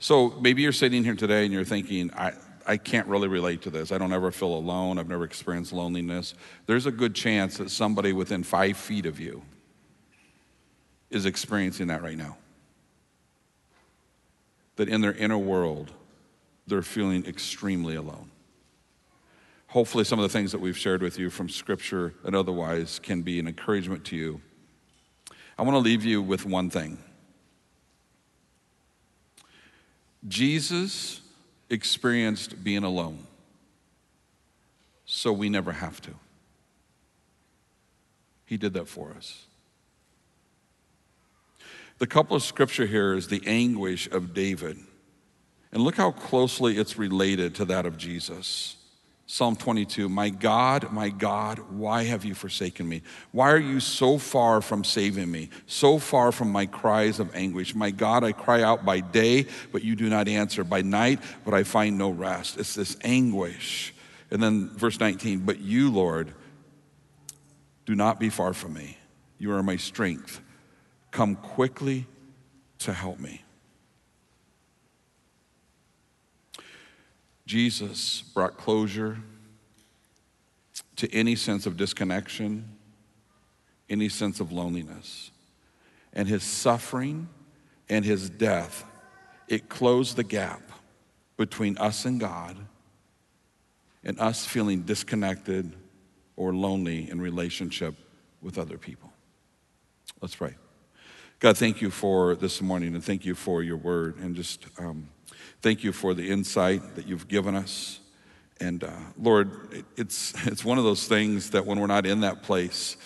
So 0.00 0.30
maybe 0.40 0.62
you're 0.62 0.72
sitting 0.72 1.02
here 1.02 1.16
today 1.16 1.44
and 1.44 1.52
you're 1.52 1.64
thinking, 1.64 2.12
I, 2.14 2.32
I 2.66 2.76
can't 2.76 3.06
really 3.08 3.28
relate 3.28 3.62
to 3.62 3.70
this. 3.70 3.90
I 3.90 3.98
don't 3.98 4.12
ever 4.12 4.30
feel 4.30 4.54
alone. 4.54 4.98
I've 4.98 5.08
never 5.08 5.24
experienced 5.24 5.72
loneliness. 5.72 6.34
There's 6.66 6.86
a 6.86 6.92
good 6.92 7.14
chance 7.14 7.56
that 7.58 7.70
somebody 7.70 8.12
within 8.12 8.42
five 8.44 8.76
feet 8.76 9.06
of 9.06 9.18
you 9.18 9.42
is 11.10 11.26
experiencing 11.26 11.88
that 11.88 12.02
right 12.02 12.16
now. 12.16 12.36
That 14.76 14.88
in 14.88 15.00
their 15.00 15.14
inner 15.14 15.38
world, 15.38 15.90
they're 16.66 16.82
feeling 16.82 17.26
extremely 17.26 17.96
alone. 17.96 18.30
Hopefully, 19.68 20.04
some 20.04 20.18
of 20.18 20.22
the 20.22 20.28
things 20.28 20.52
that 20.52 20.60
we've 20.60 20.78
shared 20.78 21.02
with 21.02 21.18
you 21.18 21.28
from 21.28 21.48
Scripture 21.48 22.14
and 22.24 22.36
otherwise 22.36 23.00
can 23.02 23.22
be 23.22 23.38
an 23.38 23.48
encouragement 23.48 24.04
to 24.06 24.16
you. 24.16 24.40
I 25.58 25.62
want 25.62 25.74
to 25.74 25.80
leave 25.80 26.04
you 26.04 26.22
with 26.22 26.46
one 26.46 26.70
thing. 26.70 26.98
Jesus 30.26 31.20
experienced 31.70 32.64
being 32.64 32.84
alone, 32.84 33.26
so 35.04 35.32
we 35.32 35.48
never 35.48 35.72
have 35.72 36.00
to. 36.02 36.14
He 38.44 38.56
did 38.56 38.72
that 38.74 38.88
for 38.88 39.12
us. 39.16 39.44
The 41.98 42.06
couple 42.06 42.36
of 42.36 42.42
scripture 42.42 42.86
here 42.86 43.12
is 43.14 43.28
the 43.28 43.42
anguish 43.44 44.08
of 44.10 44.32
David. 44.32 44.78
And 45.70 45.82
look 45.82 45.96
how 45.96 46.12
closely 46.12 46.78
it's 46.78 46.96
related 46.96 47.54
to 47.56 47.66
that 47.66 47.84
of 47.84 47.98
Jesus. 47.98 48.76
Psalm 49.30 49.56
22 49.56 50.08
My 50.08 50.30
God, 50.30 50.90
my 50.90 51.10
God, 51.10 51.58
why 51.68 52.04
have 52.04 52.24
you 52.24 52.34
forsaken 52.34 52.88
me? 52.88 53.02
Why 53.30 53.50
are 53.50 53.58
you 53.58 53.78
so 53.78 54.16
far 54.16 54.62
from 54.62 54.84
saving 54.84 55.30
me, 55.30 55.50
so 55.66 55.98
far 55.98 56.32
from 56.32 56.50
my 56.50 56.64
cries 56.64 57.20
of 57.20 57.36
anguish? 57.36 57.74
My 57.74 57.90
God, 57.90 58.24
I 58.24 58.32
cry 58.32 58.62
out 58.62 58.86
by 58.86 59.00
day, 59.00 59.44
but 59.70 59.84
you 59.84 59.96
do 59.96 60.08
not 60.08 60.28
answer, 60.28 60.64
by 60.64 60.80
night, 60.80 61.20
but 61.44 61.52
I 61.52 61.62
find 61.62 61.98
no 61.98 62.08
rest. 62.08 62.56
It's 62.56 62.74
this 62.74 62.96
anguish. 63.04 63.92
And 64.30 64.42
then 64.42 64.70
verse 64.70 64.98
19 64.98 65.40
But 65.40 65.60
you, 65.60 65.90
Lord, 65.90 66.32
do 67.84 67.94
not 67.94 68.18
be 68.18 68.30
far 68.30 68.54
from 68.54 68.72
me. 68.72 68.96
You 69.36 69.52
are 69.52 69.62
my 69.62 69.76
strength. 69.76 70.40
Come 71.10 71.36
quickly 71.36 72.06
to 72.78 72.94
help 72.94 73.20
me. 73.20 73.42
Jesus 77.48 78.20
brought 78.34 78.58
closure 78.58 79.16
to 80.96 81.10
any 81.14 81.34
sense 81.34 81.64
of 81.64 81.78
disconnection, 81.78 82.76
any 83.88 84.10
sense 84.10 84.38
of 84.38 84.52
loneliness. 84.52 85.30
And 86.12 86.28
his 86.28 86.42
suffering 86.42 87.26
and 87.88 88.04
his 88.04 88.28
death, 88.28 88.84
it 89.48 89.70
closed 89.70 90.16
the 90.16 90.24
gap 90.24 90.60
between 91.38 91.78
us 91.78 92.04
and 92.04 92.20
God 92.20 92.54
and 94.04 94.20
us 94.20 94.44
feeling 94.44 94.82
disconnected 94.82 95.72
or 96.36 96.54
lonely 96.54 97.10
in 97.10 97.18
relationship 97.18 97.94
with 98.42 98.58
other 98.58 98.76
people. 98.76 99.10
Let's 100.20 100.36
pray. 100.36 100.54
God, 101.38 101.56
thank 101.56 101.80
you 101.80 101.90
for 101.90 102.34
this 102.34 102.60
morning 102.60 102.94
and 102.94 103.02
thank 103.02 103.24
you 103.24 103.34
for 103.34 103.62
your 103.62 103.78
word 103.78 104.18
and 104.18 104.36
just 104.36 104.66
um, 104.78 105.08
thank 105.62 105.84
you 105.84 105.92
for 105.92 106.14
the 106.14 106.30
insight 106.30 106.96
that 106.96 107.06
you've 107.06 107.28
given 107.28 107.54
us. 107.54 108.00
And 108.60 108.84
uh, 108.84 108.90
Lord, 109.20 109.72
it, 109.72 109.84
it's, 109.96 110.34
it's 110.46 110.64
one 110.64 110.78
of 110.78 110.84
those 110.84 111.06
things 111.06 111.50
that 111.50 111.64
when 111.64 111.80
we're 111.80 111.86
not 111.86 112.06
in 112.06 112.20
that 112.20 112.42
place, 112.42 112.96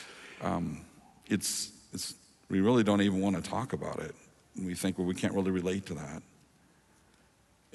um, 0.40 0.84
it's, 1.28 1.72
it's, 1.92 2.14
we 2.48 2.60
really 2.60 2.82
don't 2.82 3.02
even 3.02 3.20
want 3.20 3.36
to 3.36 3.42
talk 3.42 3.72
about 3.72 4.00
it. 4.00 4.14
And 4.56 4.66
we 4.66 4.74
think, 4.74 4.98
well, 4.98 5.06
we 5.06 5.14
can't 5.14 5.34
really 5.34 5.50
relate 5.50 5.86
to 5.86 5.94
that. 5.94 6.22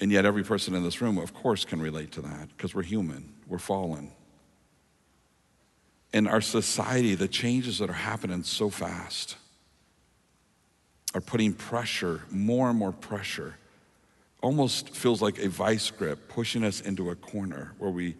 And 0.00 0.12
yet, 0.12 0.24
every 0.24 0.44
person 0.44 0.74
in 0.74 0.84
this 0.84 1.00
room, 1.00 1.18
of 1.18 1.34
course, 1.34 1.64
can 1.64 1.82
relate 1.82 2.12
to 2.12 2.20
that 2.20 2.48
because 2.56 2.72
we're 2.72 2.84
human, 2.84 3.34
we're 3.48 3.58
fallen. 3.58 4.12
In 6.12 6.28
our 6.28 6.40
society, 6.40 7.16
the 7.16 7.26
changes 7.26 7.78
that 7.78 7.90
are 7.90 7.94
happening 7.94 8.44
so 8.44 8.70
fast 8.70 9.36
are 11.14 11.20
putting 11.20 11.52
pressure, 11.52 12.22
more 12.30 12.70
and 12.70 12.78
more 12.78 12.92
pressure, 12.92 13.56
almost 14.40 14.90
feels 14.90 15.20
like 15.20 15.38
a 15.38 15.48
vice 15.48 15.90
grip, 15.90 16.28
pushing 16.28 16.64
us 16.64 16.80
into 16.80 17.10
a 17.10 17.14
corner 17.16 17.74
where 17.78 17.90
we 17.90 18.16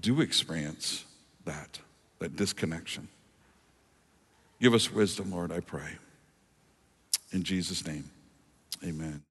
do 0.00 0.20
experience 0.20 1.04
that, 1.44 1.78
that 2.20 2.36
disconnection. 2.36 3.08
Give 4.60 4.74
us 4.74 4.92
wisdom, 4.92 5.32
Lord, 5.32 5.52
I 5.52 5.60
pray. 5.60 5.98
In 7.32 7.42
Jesus' 7.42 7.86
name, 7.86 8.10
amen. 8.84 9.22